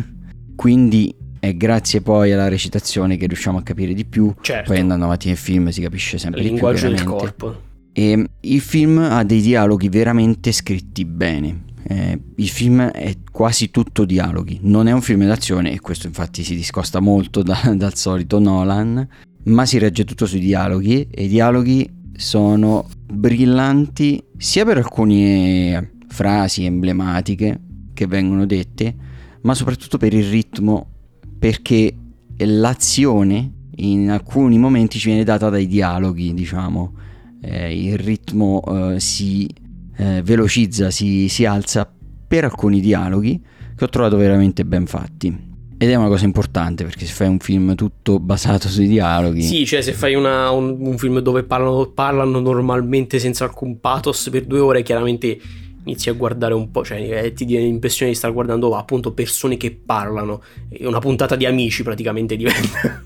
Quindi 0.56 1.14
è 1.38 1.54
grazie 1.54 2.00
poi 2.00 2.32
alla 2.32 2.48
recitazione 2.48 3.18
che 3.18 3.28
riusciamo 3.28 3.58
a 3.58 3.62
capire 3.62 3.94
di 3.94 4.06
più. 4.06 4.34
Certo. 4.40 4.72
Poi 4.72 4.80
andando 4.80 5.04
avanti 5.04 5.28
nel 5.28 5.36
film 5.36 5.68
si 5.68 5.82
capisce 5.82 6.18
sempre 6.18 6.44
il 6.44 6.52
di 6.52 6.54
più. 6.56 6.66
Il 6.66 6.76
linguaggio 6.76 6.96
del 6.96 7.04
corpo. 7.04 7.62
E 7.92 8.26
il 8.40 8.62
film 8.62 9.00
ha 9.00 9.26
dei 9.26 9.42
dialoghi 9.42 9.90
veramente 9.90 10.54
scritti 10.54 11.04
bene 11.04 11.74
eh, 11.88 12.20
il 12.36 12.50
film 12.50 12.82
è 12.82 13.16
quasi 13.32 13.70
tutto 13.70 14.06
dialoghi, 14.06 14.60
non 14.64 14.88
è 14.88 14.92
un 14.92 15.02
film 15.02 15.26
d'azione 15.26 15.72
e 15.72 15.80
questo 15.80 16.08
infatti 16.08 16.44
si 16.44 16.56
discosta 16.56 17.00
molto 17.00 17.44
da, 17.44 17.60
dal 17.78 17.96
solito 17.96 18.40
Nolan, 18.40 19.08
ma 19.44 19.66
si 19.66 19.78
regge 19.78 20.04
tutto 20.04 20.26
sui 20.26 20.40
dialoghi 20.40 21.08
e 21.12 21.26
i 21.26 21.28
dialoghi 21.28 21.88
sono 22.16 22.88
brillanti 23.06 24.24
sia 24.38 24.66
per 24.66 24.78
alcune 24.78 25.92
frasi 26.08 26.66
emblematiche 26.66 27.60
che 27.94 28.08
vengono 28.08 28.46
dette, 28.48 28.96
ma 29.42 29.54
soprattutto 29.54 29.98
per 29.98 30.14
il 30.14 30.28
ritmo, 30.28 30.88
perché 31.38 31.96
l'azione 32.38 33.52
in 33.78 34.10
alcuni 34.10 34.58
momenti 34.58 34.98
ci 34.98 35.08
viene 35.08 35.24
data 35.24 35.50
dai 35.50 35.68
dialoghi, 35.68 36.34
diciamo. 36.34 36.94
Eh, 37.42 37.86
il 37.86 37.98
ritmo 38.00 38.64
eh, 38.94 39.00
si 39.00 39.48
eh, 39.98 40.22
velocizza, 40.24 40.92
si, 40.92 41.28
si 41.30 41.46
alza 41.46 41.90
per 42.28 42.44
alcuni 42.44 42.80
dialoghi 42.80 43.42
che 43.76 43.84
ho 43.84 43.90
trovato 43.90 44.18
veramente 44.18 44.66
ben 44.66 44.86
fatti. 44.86 45.54
Ed 45.78 45.90
è 45.90 45.96
una 45.96 46.08
cosa 46.08 46.24
importante 46.24 46.86
perché 46.86 47.06
se 47.06 47.14
fai 47.14 47.28
un 47.28 47.40
film 47.40 47.76
tutto 47.76 48.20
basato 48.20 48.70
sui 48.70 48.88
dialoghi. 48.88 49.42
Sì, 49.42 49.66
cioè 49.66 49.82
se 49.82 49.92
fai 49.92 50.16
una, 50.16 50.50
un, 50.50 50.78
un, 50.80 50.98
film 50.98 51.20
dove 51.20 51.44
parlano, 51.44 51.88
parlano, 51.88 52.40
normalmente 52.40 53.20
senza 53.20 53.44
alcun 53.44 53.82
pathos 53.82 54.30
per 54.32 54.46
due 54.46 54.60
ore, 54.60 54.84
chiaramente 54.84 55.38
inizi 55.84 56.10
a 56.10 56.14
guardare 56.14 56.54
un 56.54 56.72
po', 56.72 56.84
cioè 56.84 57.26
eh, 57.26 57.34
ti 57.34 57.46
dia 57.46 57.60
l'impressione 57.60 58.12
di 58.12 58.18
star 58.18 58.32
guardando 58.32 58.74
appunto 58.76 59.12
persone 59.12 59.58
che 59.58 59.72
parlano. 59.72 60.42
Una 60.80 61.00
puntata 61.00 61.36
di 61.36 61.46
amici 61.46 61.84
praticamente 61.84 62.38
diventa. 62.38 63.04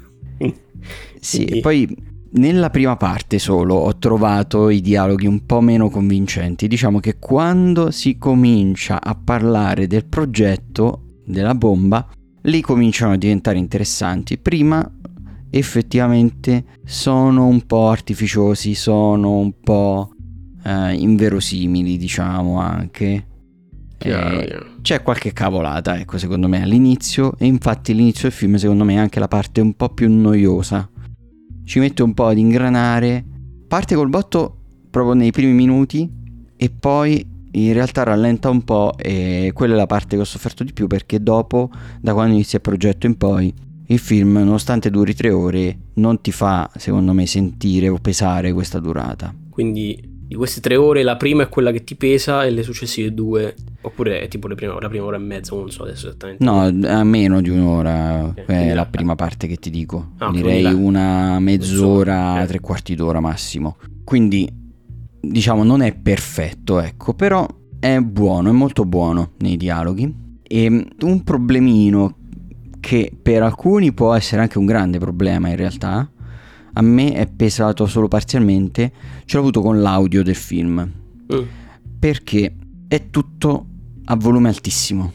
sì, 1.19 1.45
e 1.45 1.60
poi 1.62 1.88
nella 2.32 2.70
prima 2.70 2.96
parte 2.96 3.39
solo 3.39 3.76
ho 3.76 3.98
trovato 3.98 4.70
i 4.70 4.82
dialoghi 4.82 5.26
un 5.26 5.46
po' 5.46 5.62
meno 5.62 5.89
convincenti. 5.89 6.68
Diciamo 6.68 7.00
che 7.00 7.18
quando 7.18 7.92
si 7.92 8.18
comincia 8.18 9.02
a 9.02 9.15
parlare 9.15 9.88
del 9.88 10.06
progetto 10.06 11.06
della 11.26 11.56
bomba, 11.56 12.08
lì 12.44 12.62
cominciano 12.62 13.13
a 13.13 13.18
diventare 13.18 13.58
interessanti. 13.58 14.38
Prima 14.38 14.89
effettivamente 15.50 16.65
sono 16.86 17.48
un 17.48 17.65
po' 17.65 17.89
artificiosi, 17.89 18.76
sono 18.76 19.38
un 19.38 19.54
po' 19.60 20.12
eh, 20.63 20.94
inverosimili, 20.94 21.98
diciamo 21.98 22.60
anche. 22.60 23.26
Eh, 24.02 24.65
c'è 24.82 25.02
qualche 25.02 25.34
cavolata, 25.34 26.00
ecco, 26.00 26.18
secondo 26.18 26.48
me 26.48 26.62
all'inizio. 26.62 27.34
E 27.38 27.48
infatti 27.48 27.94
l'inizio 27.94 28.30
del 28.30 28.38
film, 28.38 28.56
secondo 28.56 28.84
me, 28.84 28.94
è 28.94 28.98
anche 28.98 29.20
la 29.20 29.28
parte 29.28 29.62
un 29.62 29.74
po' 29.74 29.89
più 29.89 30.10
noiosa 30.12 30.89
ci 31.69 31.77
mette 31.77 32.01
un 32.01 32.15
po' 32.15 32.25
ad 32.25 32.39
ingranare, 32.39 33.23
parte 33.67 33.93
col 33.93 34.10
botto 34.10 34.58
proprio 34.89 35.13
nei 35.13 35.29
primi 35.29 35.53
minuti 35.53 36.12
e 36.58 36.71
poi 36.71 37.23
in 37.51 37.73
realtà 37.73 38.01
rallenta 38.01 38.49
un 38.49 38.63
po' 38.63 38.97
e 38.97 39.51
quella 39.53 39.75
è 39.75 39.77
la 39.77 39.86
parte 39.86 40.15
che 40.15 40.21
ho 40.23 40.25
sofferto 40.25 40.63
di 40.63 40.73
più 40.73 40.88
perché 40.88 41.21
dopo, 41.21 41.69
da 42.01 42.13
quando 42.13 42.34
inizia 42.34 42.58
il 42.58 42.63
progetto 42.63 43.05
in 43.05 43.17
poi, 43.17 43.53
il 43.86 43.99
film, 43.99 44.38
nonostante 44.38 44.89
duri 44.89 45.13
tre 45.13 45.29
ore, 45.29 45.77
non 45.95 46.19
ti 46.21 46.32
fa, 46.32 46.67
secondo 46.75 47.13
me, 47.13 47.27
sentire 47.27 47.88
o 47.88 47.99
pesare 47.99 48.51
questa 48.51 48.79
durata. 48.79 49.32
Quindi 49.51 50.18
di 50.30 50.36
queste 50.36 50.62
tre 50.62 50.76
ore 50.76 51.02
la 51.02 51.18
prima 51.18 51.42
è 51.42 51.50
quella 51.50 51.72
che 51.72 51.84
ti 51.84 51.96
pesa 51.96 52.46
e 52.46 52.52
le 52.52 52.62
successive 52.62 53.12
due, 53.15 53.56
oppure 53.82 54.22
è 54.22 54.28
tipo 54.28 54.48
prime, 54.48 54.78
la 54.80 54.88
prima 54.88 55.06
ora 55.06 55.15
e 55.15 55.20
mezza, 55.20 55.56
non 55.56 55.72
so 55.72 55.82
adesso 55.82 56.08
esattamente. 56.08 56.44
No, 56.44 56.62
a 56.62 57.04
meno 57.04 57.42
di 57.42 57.50
un'ora 57.50 58.26
okay, 58.26 58.68
è 58.68 58.74
la 58.76 58.86
prima 58.86 59.15
parte 59.15 59.48
che 59.48 59.56
ti 59.56 59.72
dico. 59.72 60.12
Ah, 60.20 60.30
Direi 60.30 60.65
una 60.65 61.39
mezz'ora, 61.39 62.34
okay. 62.34 62.46
tre 62.46 62.60
quarti 62.60 62.94
d'ora 62.94 63.20
massimo. 63.20 63.78
Quindi 64.04 64.48
diciamo 65.20 65.63
non 65.63 65.82
è 65.82 65.96
perfetto, 65.96 66.80
ecco, 66.80 67.15
però 67.15 67.48
è 67.80 67.98
buono, 67.98 68.50
è 68.50 68.54
molto 68.54 68.86
buono 68.86 69.32
nei 69.39 69.58
dialoghi. 69.58 70.13
E 70.44 70.88
un 71.00 71.24
problemino 71.24 72.18
che 72.80 73.12
per 73.20 73.42
alcuni 73.42 73.94
può 73.94 74.13
essere 74.13 74.44
anche 74.44 74.60
un 74.60 74.68
grande 74.68 75.00
problema 75.00 75.50
in 75.50 75.56
realtà 75.56 76.08
a 76.80 76.82
me 76.82 77.12
è 77.13 77.28
pesato 77.28 77.86
solo 77.86 78.08
parzialmente, 78.08 78.92
ce 79.26 79.36
l'ho 79.36 79.42
avuto 79.42 79.62
con 79.62 79.82
l'audio 79.82 80.24
del 80.24 80.36
film. 80.36 80.89
Mm. 81.34 81.42
Perché 82.00 82.56
è 82.88 83.10
tutto 83.10 83.65
a 84.06 84.15
volume 84.15 84.48
altissimo. 84.48 85.12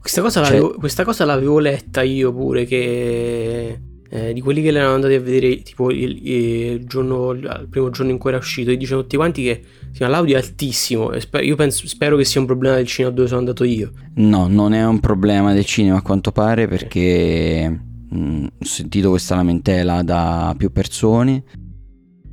Questa 0.00 0.22
cosa, 0.22 0.40
cioè, 0.42 0.52
l'avevo, 0.52 0.74
questa 0.78 1.04
cosa 1.04 1.24
l'avevo 1.24 1.58
letta 1.58 2.02
io 2.02 2.32
pure, 2.32 2.64
che 2.64 3.78
eh, 4.08 4.32
di 4.32 4.40
quelli 4.40 4.62
che 4.62 4.70
l'erano 4.70 4.94
andati 4.94 5.14
a 5.14 5.20
vedere 5.20 5.62
tipo 5.62 5.90
il, 5.90 6.26
il, 6.26 6.86
giorno, 6.86 7.32
il, 7.32 7.66
primo 7.68 7.90
giorno 7.90 8.12
in 8.12 8.18
cui 8.18 8.30
era 8.30 8.38
uscito, 8.38 8.70
e 8.70 8.76
dicevano 8.76 9.02
tutti 9.02 9.16
quanti 9.16 9.42
che 9.42 9.62
sì, 9.90 10.04
l'audio 10.04 10.36
è 10.36 10.38
altissimo. 10.38 11.18
Sper- 11.18 11.44
io 11.44 11.56
penso, 11.56 11.88
spero 11.88 12.16
che 12.16 12.24
sia 12.24 12.40
un 12.40 12.46
problema 12.46 12.76
del 12.76 12.86
cinema 12.86 13.12
dove 13.12 13.26
sono 13.26 13.40
andato 13.40 13.64
io. 13.64 13.90
No, 14.14 14.46
non 14.46 14.74
è 14.74 14.86
un 14.86 15.00
problema 15.00 15.52
del 15.52 15.64
cinema 15.64 15.98
a 15.98 16.02
quanto 16.02 16.30
pare 16.30 16.68
perché 16.68 17.90
Mm, 18.14 18.44
ho 18.44 18.64
sentito 18.64 19.10
questa 19.10 19.36
lamentela 19.36 20.02
da 20.02 20.54
più 20.56 20.70
persone 20.70 21.44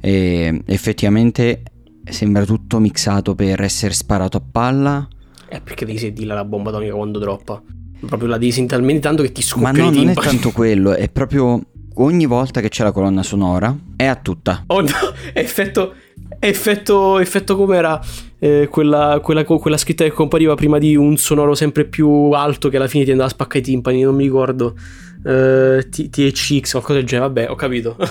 e 0.02 0.62
effettivamente 0.66 1.64
sembra 2.04 2.44
tutto 2.44 2.80
mixato 2.80 3.36
per 3.36 3.62
essere 3.62 3.94
sparato 3.94 4.38
a 4.38 4.42
palla. 4.42 5.08
Eh, 5.48 5.62
perché 5.62 5.86
devi 5.86 5.98
sentire 5.98 6.34
la 6.34 6.44
bomba 6.46 6.70
atomica 6.70 6.94
quando 6.94 7.20
droppa. 7.20 7.62
Proprio 8.06 8.30
la 8.30 8.38
devi 8.38 8.52
sentire 8.52 8.78
talmente 8.78 9.02
tanto 9.02 9.24
che 9.24 9.32
ti 9.32 9.42
scoppia 9.42 9.72
Ma 9.72 9.78
no, 9.78 9.90
non 9.90 10.10
è 10.10 10.14
tanto 10.14 10.52
quello, 10.52 10.94
è 10.94 11.10
proprio 11.10 11.62
ogni 12.00 12.26
volta 12.26 12.62
che 12.62 12.70
c'è 12.70 12.84
la 12.84 12.92
colonna 12.92 13.24
sonora 13.24 13.76
è 13.96 14.06
a 14.06 14.16
tutta. 14.16 14.64
Oh 14.68 14.82
no, 14.82 14.90
effetto, 15.34 15.94
effetto, 16.40 17.20
effetto 17.20 17.56
com'era 17.56 18.00
eh, 18.40 18.68
quella, 18.70 19.20
quella, 19.22 19.44
quella, 19.44 19.78
scritta 19.78 20.04
che 20.04 20.12
compariva 20.12 20.56
prima 20.56 20.78
di 20.78 20.96
un 20.96 21.18
sonoro 21.18 21.56
sempre 21.56 21.86
più 21.86 22.10
alto 22.32 22.70
che 22.70 22.78
alla 22.78 22.88
fine 22.88 23.04
ti 23.04 23.12
andava 23.12 23.30
a 23.30 23.34
spaccare 23.34 23.60
i 23.60 23.64
timpani, 23.64 24.02
non 24.02 24.16
mi 24.16 24.24
ricordo. 24.24 24.76
Uh, 25.22 25.82
THX, 25.90 26.72
qualcosa 26.72 26.94
del 26.94 27.06
genere, 27.06 27.28
vabbè, 27.28 27.50
ho 27.50 27.56
capito. 27.56 27.98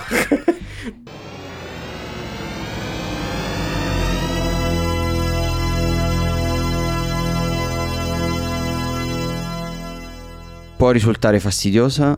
Può 10.76 10.90
risultare 10.90 11.40
fastidiosa, 11.40 12.16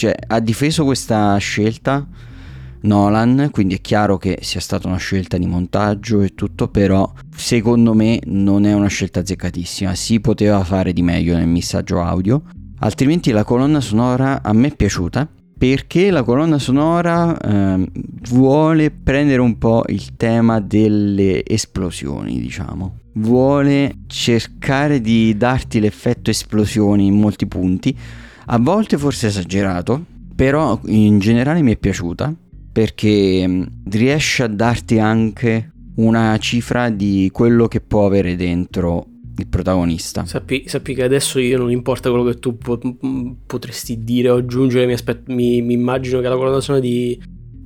cioè 0.00 0.14
ha 0.28 0.40
difeso 0.40 0.84
questa 0.84 1.36
scelta 1.36 2.06
Nolan, 2.82 3.50
quindi 3.50 3.74
è 3.74 3.80
chiaro 3.82 4.16
che 4.16 4.38
sia 4.40 4.58
stata 4.58 4.88
una 4.88 4.96
scelta 4.96 5.36
di 5.36 5.44
montaggio 5.44 6.22
e 6.22 6.34
tutto, 6.34 6.68
però 6.68 7.12
secondo 7.36 7.92
me 7.92 8.18
non 8.24 8.64
è 8.64 8.72
una 8.72 8.86
scelta 8.86 9.20
azzeccatissima, 9.20 9.94
si 9.94 10.18
poteva 10.20 10.64
fare 10.64 10.94
di 10.94 11.02
meglio 11.02 11.36
nel 11.36 11.46
messaggio 11.46 12.00
audio, 12.00 12.44
altrimenti 12.78 13.30
la 13.30 13.44
colonna 13.44 13.82
sonora 13.82 14.40
a 14.42 14.54
me 14.54 14.68
è 14.68 14.74
piaciuta 14.74 15.28
perché 15.58 16.10
la 16.10 16.22
colonna 16.22 16.58
sonora 16.58 17.36
eh, 17.38 17.86
vuole 18.30 18.90
prendere 18.90 19.42
un 19.42 19.58
po' 19.58 19.84
il 19.88 20.16
tema 20.16 20.60
delle 20.60 21.44
esplosioni, 21.44 22.40
diciamo. 22.40 23.00
Vuole 23.16 23.96
cercare 24.06 25.02
di 25.02 25.36
darti 25.36 25.78
l'effetto 25.78 26.30
esplosioni 26.30 27.04
in 27.04 27.20
molti 27.20 27.46
punti, 27.46 27.94
a 28.52 28.58
volte 28.58 28.98
forse 28.98 29.28
esagerato, 29.28 30.04
però 30.34 30.80
in 30.86 31.20
generale 31.20 31.62
mi 31.62 31.72
è 31.72 31.76
piaciuta 31.76 32.34
perché 32.72 33.46
mm, 33.46 33.62
riesce 33.90 34.42
a 34.42 34.48
darti 34.48 34.98
anche 34.98 35.72
una 35.96 36.36
cifra 36.38 36.88
di 36.90 37.30
quello 37.32 37.68
che 37.68 37.80
può 37.80 38.06
avere 38.06 38.34
dentro 38.34 39.06
il 39.36 39.46
protagonista. 39.46 40.24
Sappi, 40.26 40.64
sappi 40.66 40.94
che 40.94 41.04
adesso 41.04 41.38
io 41.38 41.58
non 41.58 41.70
importa 41.70 42.10
quello 42.10 42.24
che 42.24 42.38
tu 42.40 42.58
po- 42.58 42.80
mm, 43.06 43.30
potresti 43.46 44.02
dire 44.02 44.30
o 44.30 44.36
aggiungere, 44.36 44.84
mi, 44.84 44.94
aspet- 44.94 45.28
mi, 45.28 45.62
mi, 45.62 45.74
immagino 45.74 46.20
che 46.20 46.28
la 46.28 46.36
colonna 46.36 46.60
sonora 46.60 46.82
di 46.82 47.20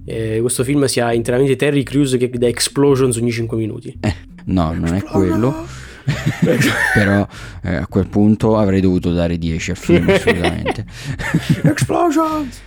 eh, 0.04 0.38
questo 0.42 0.64
film 0.64 0.84
sia 0.84 1.14
interamente 1.14 1.56
Terry 1.56 1.82
Crews 1.82 2.16
che 2.18 2.28
dà 2.28 2.46
explosions 2.46 3.16
ogni 3.16 3.30
5 3.30 3.56
minuti. 3.56 3.96
Eh, 4.00 4.14
no, 4.46 4.74
non 4.74 4.94
è 4.94 5.02
quello. 5.02 5.64
Però 6.94 7.26
eh, 7.62 7.76
a 7.76 7.86
quel 7.86 8.06
punto 8.06 8.56
avrei 8.56 8.80
dovuto 8.80 9.12
dare 9.12 9.38
10 9.38 9.70
al 9.70 9.76
film 9.76 10.08
assolutamente. 10.10 10.86
explosions! 11.62 12.60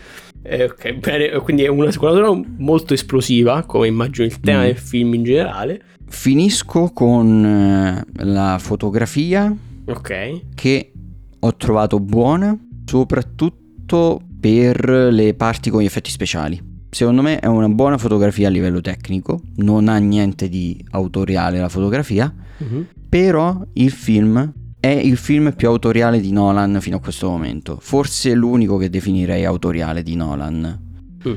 Eh, 0.44 0.64
ok, 0.64 0.94
bene, 0.94 1.30
quindi 1.40 1.64
è 1.64 1.68
una 1.68 1.92
seconda 1.92 2.32
molto 2.58 2.94
esplosiva, 2.94 3.64
come 3.64 3.88
immagino 3.88 4.26
il 4.26 4.40
tema 4.40 4.62
mm. 4.62 4.66
del 4.66 4.78
film 4.78 5.14
in 5.14 5.24
generale. 5.24 5.82
Finisco 6.08 6.92
con 6.94 7.46
eh, 7.46 8.24
la 8.24 8.58
fotografia. 8.60 9.54
Ok. 9.86 10.42
Che 10.56 10.92
ho 11.40 11.56
trovato 11.56 12.00
buona, 12.00 12.58
soprattutto 12.86 14.22
per 14.40 14.90
le 14.90 15.34
parti 15.34 15.70
con 15.70 15.82
gli 15.82 15.86
effetti 15.86 16.10
speciali. 16.10 16.76
Secondo 16.90 17.22
me 17.22 17.40
è 17.40 17.48
una 17.48 17.68
buona 17.68 17.98
fotografia 17.98 18.48
a 18.48 18.52
livello 18.52 18.80
tecnico, 18.80 19.42
non 19.58 19.90
ha 19.90 19.98
niente 19.98 20.48
di 20.48 20.84
autoriale 20.92 21.60
la 21.60 21.70
fotografia, 21.70 22.34
mm-hmm. 22.64 22.82
Però 23.10 23.62
il 23.74 23.92
film 23.92 24.54
è 24.80 24.88
il 24.88 25.18
film 25.18 25.54
più 25.56 25.68
autoriale 25.68 26.20
di 26.20 26.32
Nolan 26.32 26.78
fino 26.80 26.98
a 26.98 27.00
questo 27.00 27.30
momento. 27.30 27.78
Forse 27.82 28.34
l'unico 28.34 28.78
che 28.78 28.90
definirei 28.90 29.44
autoriale 29.44 30.04
di 30.04 30.16
Nolan. 30.16 30.80
Mm. 31.28 31.34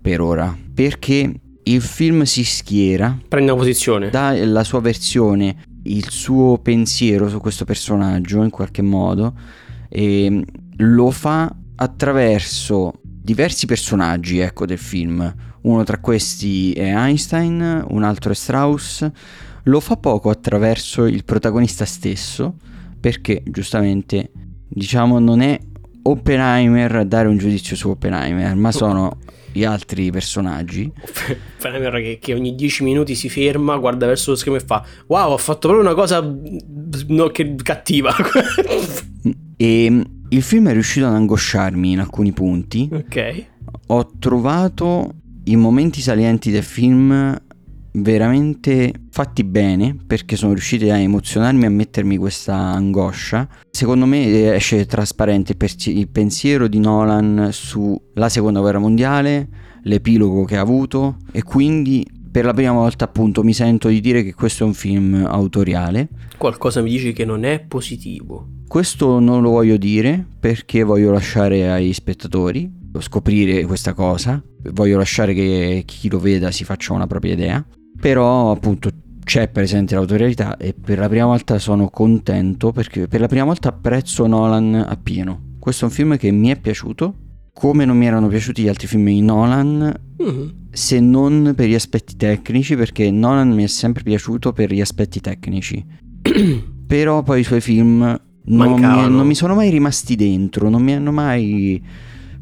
Per 0.00 0.20
ora. 0.20 0.56
Perché 0.72 1.40
il 1.64 1.80
film 1.80 2.22
si 2.22 2.44
schiera. 2.44 3.18
Prende 3.28 3.50
una 3.50 3.60
posizione. 3.60 4.10
Dà 4.10 4.32
la 4.44 4.64
sua 4.64 4.80
versione, 4.80 5.56
il 5.84 6.08
suo 6.10 6.58
pensiero 6.58 7.28
su 7.28 7.40
questo 7.40 7.64
personaggio 7.64 8.42
in 8.42 8.50
qualche 8.50 8.82
modo. 8.82 9.34
E 9.88 10.44
lo 10.76 11.10
fa 11.10 11.54
attraverso 11.76 13.00
diversi 13.02 13.66
personaggi 13.66 14.38
ecco, 14.38 14.66
del 14.66 14.78
film. 14.78 15.34
Uno 15.64 15.82
tra 15.82 15.98
questi 15.98 16.72
è 16.72 16.94
Einstein, 16.94 17.84
un 17.88 18.02
altro 18.02 18.32
è 18.32 18.34
Strauss. 18.34 19.10
Lo 19.64 19.80
fa 19.80 19.96
poco 19.96 20.28
attraverso 20.28 21.06
il 21.06 21.24
protagonista 21.24 21.86
stesso 21.86 22.56
perché 23.00 23.42
giustamente 23.46 24.30
diciamo 24.68 25.18
non 25.18 25.40
è 25.40 25.58
Oppenheimer 26.02 26.96
a 26.96 27.04
dare 27.04 27.28
un 27.28 27.38
giudizio 27.38 27.76
su 27.76 27.88
Oppenheimer, 27.88 28.54
ma 28.56 28.72
sono 28.72 29.18
gli 29.52 29.64
altri 29.64 30.10
personaggi. 30.10 30.92
Oppenheimer 31.56 32.02
che, 32.02 32.18
che, 32.20 32.34
ogni 32.34 32.54
10 32.54 32.82
minuti 32.84 33.14
si 33.14 33.30
ferma, 33.30 33.78
guarda 33.78 34.06
verso 34.06 34.32
lo 34.32 34.36
schermo 34.36 34.58
e 34.58 34.60
fa 34.60 34.84
wow, 35.06 35.32
ho 35.32 35.38
fatto 35.38 35.68
proprio 35.68 35.80
una 35.80 35.94
cosa 35.94 36.20
no, 36.20 37.28
che, 37.28 37.54
cattiva. 37.62 38.14
e 39.56 40.02
il 40.28 40.42
film 40.42 40.68
è 40.68 40.72
riuscito 40.72 41.06
ad 41.06 41.14
angosciarmi 41.14 41.92
in 41.92 42.00
alcuni 42.00 42.32
punti. 42.32 42.86
Ok. 42.92 43.46
Ho 43.86 44.10
trovato 44.18 45.14
i 45.44 45.56
momenti 45.56 46.00
salienti 46.00 46.50
del 46.50 46.62
film 46.62 47.38
veramente 47.96 48.92
fatti 49.10 49.44
bene 49.44 49.96
perché 50.06 50.36
sono 50.36 50.52
riusciti 50.52 50.88
a 50.90 50.98
emozionarmi 50.98 51.64
e 51.64 51.66
a 51.66 51.70
mettermi 51.70 52.16
questa 52.16 52.56
angoscia. 52.56 53.46
Secondo 53.70 54.06
me 54.06 54.54
esce 54.54 54.86
trasparente 54.86 55.54
il 55.86 56.08
pensiero 56.08 56.66
di 56.66 56.78
Nolan 56.78 57.50
sulla 57.52 58.28
seconda 58.28 58.60
guerra 58.60 58.78
mondiale, 58.78 59.48
l'epilogo 59.82 60.44
che 60.44 60.56
ha 60.56 60.60
avuto 60.60 61.18
e 61.30 61.42
quindi 61.42 62.06
per 62.30 62.46
la 62.46 62.54
prima 62.54 62.72
volta 62.72 63.04
appunto 63.04 63.44
mi 63.44 63.52
sento 63.52 63.88
di 63.88 64.00
dire 64.00 64.24
che 64.24 64.34
questo 64.34 64.64
è 64.64 64.66
un 64.66 64.74
film 64.74 65.24
autoriale. 65.28 66.08
Qualcosa 66.38 66.80
mi 66.80 66.90
dice 66.90 67.12
che 67.12 67.24
non 67.24 67.44
è 67.44 67.60
positivo. 67.60 68.48
Questo 68.66 69.20
non 69.20 69.42
lo 69.42 69.50
voglio 69.50 69.76
dire 69.76 70.26
perché 70.40 70.82
voglio 70.82 71.12
lasciare 71.12 71.70
ai 71.70 71.92
spettatori 71.92 72.82
scoprire 73.00 73.64
questa 73.64 73.92
cosa, 73.92 74.42
voglio 74.72 74.98
lasciare 74.98 75.34
che 75.34 75.82
chi 75.86 76.08
lo 76.08 76.18
veda 76.18 76.50
si 76.50 76.64
faccia 76.64 76.92
una 76.92 77.06
propria 77.06 77.32
idea 77.32 77.64
però 78.04 78.50
appunto 78.50 78.90
c'è 79.24 79.48
presente 79.48 79.94
l'autorialità 79.94 80.58
e 80.58 80.74
per 80.74 80.98
la 80.98 81.08
prima 81.08 81.24
volta 81.24 81.58
sono 81.58 81.88
contento 81.88 82.72
perché 82.72 83.08
per 83.08 83.20
la 83.20 83.28
prima 83.28 83.44
volta 83.44 83.70
apprezzo 83.70 84.26
Nolan 84.26 84.74
appieno. 84.74 85.52
Questo 85.58 85.86
è 85.86 85.88
un 85.88 85.94
film 85.94 86.16
che 86.18 86.30
mi 86.30 86.48
è 86.50 86.60
piaciuto, 86.60 87.14
come 87.54 87.86
non 87.86 87.96
mi 87.96 88.04
erano 88.04 88.28
piaciuti 88.28 88.62
gli 88.62 88.68
altri 88.68 88.86
film 88.86 89.06
di 89.06 89.22
Nolan, 89.22 89.98
mm. 90.22 90.48
se 90.70 91.00
non 91.00 91.54
per 91.56 91.68
gli 91.68 91.74
aspetti 91.74 92.16
tecnici, 92.16 92.76
perché 92.76 93.10
Nolan 93.10 93.52
mi 93.52 93.62
è 93.64 93.68
sempre 93.68 94.02
piaciuto 94.02 94.52
per 94.52 94.70
gli 94.70 94.82
aspetti 94.82 95.20
tecnici. 95.20 95.82
Però 96.86 97.22
poi 97.22 97.40
i 97.40 97.44
suoi 97.44 97.62
film 97.62 98.00
non 98.46 98.74
mi, 98.74 99.08
non 99.08 99.26
mi, 99.26 99.34
sono 99.34 99.54
mai 99.54 99.70
rimasti 99.70 100.16
dentro, 100.16 100.68
non 100.68 100.82
mi 100.82 100.92
hanno 100.92 101.12
mai 101.12 101.82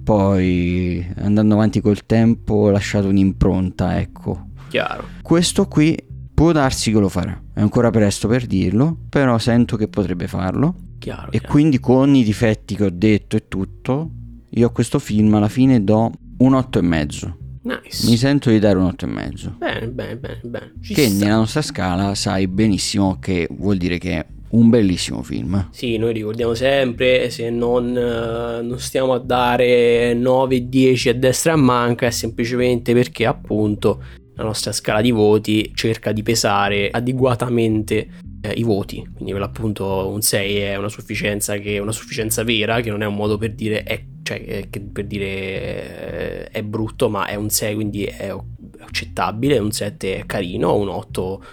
poi 0.02 1.06
andando 1.18 1.54
avanti 1.54 1.80
col 1.80 2.04
tempo 2.06 2.70
lasciato 2.70 3.08
un'impronta, 3.08 3.98
ecco. 4.00 4.46
Chiaro. 4.68 5.04
Questo 5.22 5.66
qui 5.68 5.96
Può 6.34 6.50
darsi 6.50 6.90
che 6.90 6.98
lo 6.98 7.10
farà, 7.10 7.40
è 7.54 7.60
ancora 7.60 7.90
presto 7.90 8.26
per 8.26 8.46
dirlo, 8.46 8.96
però 9.10 9.38
sento 9.38 9.76
che 9.76 9.86
potrebbe 9.86 10.26
farlo. 10.26 10.74
Chiaro, 10.98 11.26
E 11.30 11.38
chiaro. 11.38 11.48
quindi 11.52 11.78
con 11.78 12.14
i 12.16 12.24
difetti 12.24 12.74
che 12.74 12.84
ho 12.86 12.90
detto 12.90 13.36
e 13.36 13.46
tutto, 13.46 14.10
io 14.48 14.66
a 14.66 14.70
questo 14.70 14.98
film 14.98 15.32
alla 15.34 15.50
fine 15.50 15.84
do 15.84 16.10
un 16.38 16.54
8 16.54 16.78
e 16.78 16.82
mezzo. 16.82 17.36
Nice. 17.62 18.08
Mi 18.08 18.16
sento 18.16 18.50
di 18.50 18.58
dare 18.58 18.78
un 18.78 18.86
8 18.86 19.04
e 19.04 19.08
mezzo. 19.08 19.54
Bene, 19.58 19.86
bene, 19.88 20.16
bene, 20.16 20.40
bene. 20.42 20.72
Ci 20.80 20.94
Che 20.94 21.06
sta. 21.10 21.24
nella 21.24 21.36
nostra 21.36 21.62
scala 21.62 22.14
sai 22.16 22.48
benissimo 22.48 23.18
che 23.20 23.46
vuol 23.50 23.76
dire 23.76 23.98
che 23.98 24.26
un 24.52 24.68
bellissimo 24.68 25.22
film. 25.22 25.68
Sì, 25.70 25.96
noi 25.96 26.12
ricordiamo 26.12 26.54
sempre, 26.54 27.30
se 27.30 27.50
non, 27.50 27.96
eh, 27.96 28.62
non 28.62 28.78
stiamo 28.78 29.12
a 29.12 29.18
dare 29.18 30.14
9 30.14 30.68
10 30.68 31.08
a 31.10 31.14
destra 31.14 31.52
a 31.52 31.56
manca, 31.56 32.06
è 32.06 32.10
semplicemente 32.10 32.92
perché 32.92 33.26
appunto 33.26 34.02
la 34.34 34.44
nostra 34.44 34.72
scala 34.72 35.00
di 35.00 35.10
voti 35.10 35.70
cerca 35.74 36.12
di 36.12 36.22
pesare 36.22 36.90
adeguatamente 36.90 38.08
eh, 38.42 38.52
i 38.52 38.62
voti. 38.62 39.06
Quindi 39.14 39.32
per 39.32 39.40
l'appunto 39.40 40.08
un 40.08 40.20
6 40.20 40.56
è 40.56 40.76
una 40.76 40.88
sufficienza 40.88 41.56
che 41.56 41.78
una 41.78 41.92
sufficienza 41.92 42.42
vera, 42.42 42.80
che 42.80 42.90
non 42.90 43.02
è 43.02 43.06
un 43.06 43.14
modo 43.14 43.38
per 43.38 43.52
dire 43.52 43.82
è, 43.84 44.02
cioè, 44.22 44.68
per 44.92 45.06
dire 45.06 45.26
eh, 45.26 46.44
è 46.50 46.62
brutto, 46.62 47.08
ma 47.08 47.26
è 47.26 47.34
un 47.34 47.48
6, 47.48 47.74
quindi 47.74 48.04
è 48.04 48.32
o- 48.34 48.44
accettabile, 48.92 49.58
un 49.58 49.72
7 49.72 50.18
è 50.18 50.26
carino, 50.26 50.76
un 50.76 50.88
8 50.88 51.44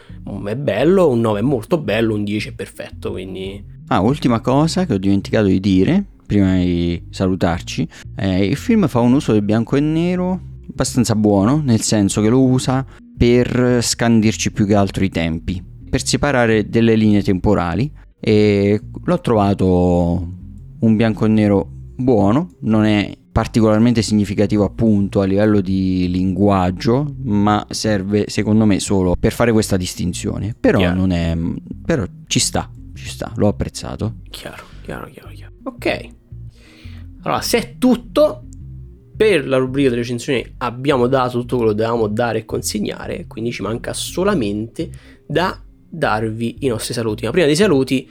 è 0.45 0.55
bello, 0.57 1.07
un 1.09 1.21
9 1.21 1.39
è 1.39 1.41
molto 1.41 1.79
bello, 1.79 2.13
un 2.13 2.25
10 2.25 2.49
è 2.49 2.51
perfetto, 2.51 3.11
quindi 3.11 3.77
Ah, 3.91 4.01
ultima 4.01 4.39
cosa 4.39 4.85
che 4.85 4.93
ho 4.93 4.97
dimenticato 4.99 5.47
di 5.47 5.59
dire 5.59 6.05
prima 6.27 6.57
di 6.57 7.01
salutarci, 7.09 7.87
eh, 8.17 8.45
il 8.45 8.55
film 8.55 8.87
fa 8.87 8.99
un 8.99 9.13
uso 9.13 9.31
del 9.31 9.41
bianco 9.41 9.77
e 9.77 9.79
nero 9.79 10.39
abbastanza 10.69 11.15
buono, 11.15 11.59
nel 11.59 11.81
senso 11.81 12.21
che 12.21 12.29
lo 12.29 12.43
usa 12.43 12.85
per 13.17 13.79
scandirci 13.81 14.51
più 14.51 14.67
che 14.67 14.75
altro 14.75 15.03
i 15.03 15.09
tempi, 15.09 15.63
per 15.89 16.05
separare 16.05 16.69
delle 16.69 16.93
linee 16.93 17.23
temporali 17.23 17.91
e 18.19 18.79
l'ho 19.03 19.21
trovato 19.21 20.33
un 20.79 20.95
bianco 20.95 21.25
e 21.25 21.29
nero 21.29 21.67
buono, 21.95 22.51
non 22.61 22.83
è 22.85 23.11
particolarmente 23.31 24.01
significativo 24.01 24.63
appunto 24.63 25.21
a 25.21 25.25
livello 25.25 25.61
di 25.61 26.09
linguaggio, 26.09 27.15
ma 27.23 27.65
serve 27.69 28.25
secondo 28.27 28.65
me 28.65 28.79
solo 28.79 29.15
per 29.19 29.31
fare 29.31 29.51
questa 29.51 29.77
distinzione. 29.77 30.55
Però 30.59 30.79
Chiaro. 30.79 30.95
non 30.95 31.11
è 31.11 31.37
però 31.85 32.03
ci 32.27 32.39
sta, 32.39 32.69
ci 32.93 33.07
sta, 33.07 33.31
l'ho 33.35 33.47
apprezzato. 33.47 34.15
Chiaro, 34.29 34.63
chiaro, 34.83 35.09
chiaro, 35.11 35.29
chiaro. 35.33 35.53
Ok. 35.63 36.07
Allora, 37.21 37.41
se 37.41 37.57
è 37.57 37.75
tutto, 37.77 38.45
per 39.15 39.47
la 39.47 39.57
rubrica 39.57 39.89
delle 39.89 40.01
recensioni 40.01 40.45
abbiamo 40.59 41.07
dato 41.07 41.39
tutto 41.39 41.57
quello 41.57 41.71
che 41.71 41.77
dovevamo 41.77 42.07
dare 42.07 42.39
e 42.39 42.45
consegnare, 42.45 43.25
quindi 43.27 43.51
ci 43.51 43.61
manca 43.61 43.93
solamente 43.93 44.89
da 45.27 45.61
darvi 45.89 46.57
i 46.59 46.67
nostri 46.67 46.93
saluti. 46.93 47.25
Ma 47.25 47.31
prima 47.31 47.45
dei 47.45 47.55
saluti 47.55 48.09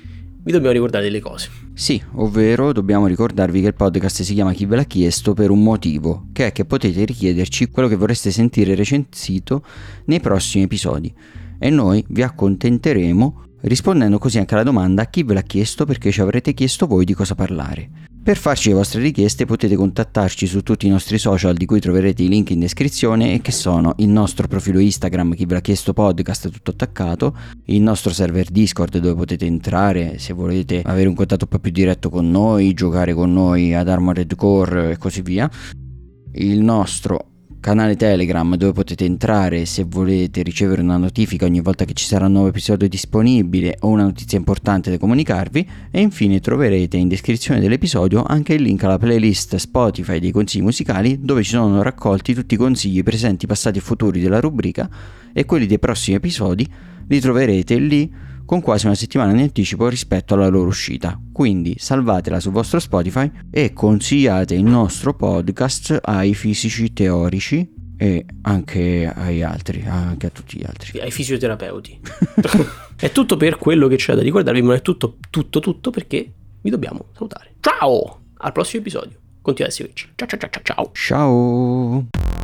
vi 0.48 0.54
dobbiamo 0.54 0.72
ricordare 0.72 1.04
delle 1.04 1.20
cose. 1.20 1.50
Sì, 1.74 2.02
ovvero 2.14 2.72
dobbiamo 2.72 3.06
ricordarvi 3.06 3.60
che 3.60 3.66
il 3.66 3.74
podcast 3.74 4.22
si 4.22 4.32
chiama 4.32 4.54
Chi 4.54 4.64
ve 4.64 4.76
l'ha 4.76 4.84
chiesto 4.84 5.34
per 5.34 5.50
un 5.50 5.62
motivo, 5.62 6.28
che 6.32 6.46
è 6.46 6.52
che 6.52 6.64
potete 6.64 7.04
richiederci 7.04 7.68
quello 7.68 7.86
che 7.86 7.96
vorreste 7.96 8.30
sentire 8.30 8.74
recensito 8.74 9.62
nei 10.06 10.20
prossimi 10.20 10.64
episodi 10.64 11.14
e 11.58 11.68
noi 11.68 12.02
vi 12.08 12.22
accontenteremo 12.22 13.42
rispondendo 13.62 14.18
così 14.18 14.38
anche 14.38 14.54
alla 14.54 14.62
domanda 14.62 15.06
chi 15.06 15.22
ve 15.22 15.34
l'ha 15.34 15.42
chiesto 15.42 15.84
perché 15.84 16.10
ci 16.10 16.20
avrete 16.20 16.54
chiesto 16.54 16.86
voi 16.86 17.04
di 17.04 17.14
cosa 17.14 17.34
parlare. 17.34 18.06
Per 18.28 18.36
farci 18.36 18.68
le 18.68 18.74
vostre 18.74 19.00
richieste 19.00 19.46
potete 19.46 19.74
contattarci 19.74 20.46
su 20.46 20.62
tutti 20.62 20.86
i 20.86 20.90
nostri 20.90 21.16
social 21.16 21.54
di 21.54 21.64
cui 21.64 21.80
troverete 21.80 22.22
i 22.22 22.28
link 22.28 22.50
in 22.50 22.60
descrizione 22.60 23.32
e 23.32 23.40
che 23.40 23.52
sono 23.52 23.94
il 23.98 24.08
nostro 24.08 24.46
profilo 24.46 24.78
Instagram 24.80 25.34
chi 25.34 25.46
ve 25.46 25.54
l'ha 25.54 25.60
chiesto 25.62 25.94
podcast 25.94 26.50
tutto 26.50 26.72
attaccato, 26.72 27.34
il 27.66 27.80
nostro 27.80 28.12
server 28.12 28.50
Discord 28.50 28.98
dove 28.98 29.14
potete 29.14 29.46
entrare 29.46 30.18
se 30.18 30.34
volete 30.34 30.82
avere 30.84 31.08
un 31.08 31.14
contatto 31.14 31.44
un 31.44 31.50
po' 31.50 31.58
più 31.58 31.70
diretto 31.70 32.10
con 32.10 32.30
noi, 32.30 32.74
giocare 32.74 33.14
con 33.14 33.32
noi 33.32 33.74
ad 33.74 33.88
Armored 33.88 34.34
Core 34.34 34.90
e 34.90 34.98
così 34.98 35.22
via. 35.22 35.50
Il 36.32 36.60
nostro 36.60 37.27
canale 37.60 37.96
Telegram 37.96 38.54
dove 38.56 38.72
potete 38.72 39.04
entrare 39.04 39.66
se 39.66 39.84
volete 39.84 40.42
ricevere 40.42 40.80
una 40.80 40.96
notifica 40.96 41.44
ogni 41.44 41.60
volta 41.60 41.84
che 41.84 41.92
ci 41.92 42.04
sarà 42.04 42.26
un 42.26 42.32
nuovo 42.32 42.48
episodio 42.48 42.88
disponibile 42.88 43.76
o 43.80 43.88
una 43.88 44.04
notizia 44.04 44.38
importante 44.38 44.90
da 44.90 44.98
comunicarvi. 44.98 45.68
E 45.90 46.00
infine 46.00 46.40
troverete 46.40 46.96
in 46.96 47.08
descrizione 47.08 47.60
dell'episodio 47.60 48.22
anche 48.22 48.54
il 48.54 48.62
link 48.62 48.84
alla 48.84 48.98
playlist 48.98 49.56
Spotify 49.56 50.18
dei 50.18 50.30
consigli 50.30 50.62
musicali 50.62 51.18
dove 51.20 51.42
ci 51.42 51.50
sono 51.50 51.82
raccolti 51.82 52.34
tutti 52.34 52.54
i 52.54 52.58
consigli 52.58 53.02
presenti, 53.02 53.46
passati 53.46 53.78
e 53.78 53.82
futuri 53.82 54.20
della 54.20 54.40
rubrica. 54.40 54.88
E 55.32 55.44
quelli 55.44 55.66
dei 55.66 55.78
prossimi 55.78 56.16
episodi 56.16 56.66
li 57.06 57.20
troverete 57.20 57.76
lì 57.76 58.10
con 58.48 58.62
quasi 58.62 58.86
una 58.86 58.94
settimana 58.94 59.32
in 59.32 59.40
anticipo 59.40 59.88
rispetto 59.88 60.32
alla 60.32 60.48
loro 60.48 60.68
uscita. 60.68 61.20
Quindi 61.30 61.74
salvatela 61.76 62.40
sul 62.40 62.52
vostro 62.52 62.78
Spotify 62.78 63.30
e 63.50 63.74
consigliate 63.74 64.54
il 64.54 64.64
nostro 64.64 65.12
podcast 65.12 65.98
ai 66.02 66.32
fisici 66.32 66.94
teorici 66.94 67.70
e 67.98 68.24
anche 68.42 69.12
agli 69.14 69.42
altri, 69.42 69.84
anche 69.86 70.28
a 70.28 70.30
tutti 70.30 70.56
gli 70.56 70.64
altri. 70.66 70.98
Ai 70.98 71.10
fisioterapeuti. 71.10 72.00
è 72.96 73.12
tutto 73.12 73.36
per 73.36 73.58
quello 73.58 73.86
che 73.86 73.96
c'è 73.96 74.14
da 74.14 74.22
ricordarvi, 74.22 74.62
ma 74.62 74.68
non 74.68 74.76
è 74.76 74.80
tutto, 74.80 75.18
tutto, 75.28 75.60
tutto 75.60 75.90
perché 75.90 76.32
vi 76.62 76.70
dobbiamo 76.70 77.08
salutare. 77.12 77.56
Ciao! 77.60 78.20
Al 78.38 78.52
prossimo 78.52 78.80
episodio. 78.80 79.18
Continuate 79.42 79.74
a 79.74 79.76
seguirci. 79.76 80.08
Ciao 80.14 80.26
ciao 80.26 80.38
ciao 80.38 80.50
ciao 80.50 80.62
ciao. 80.62 80.90
Ciao! 80.94 82.37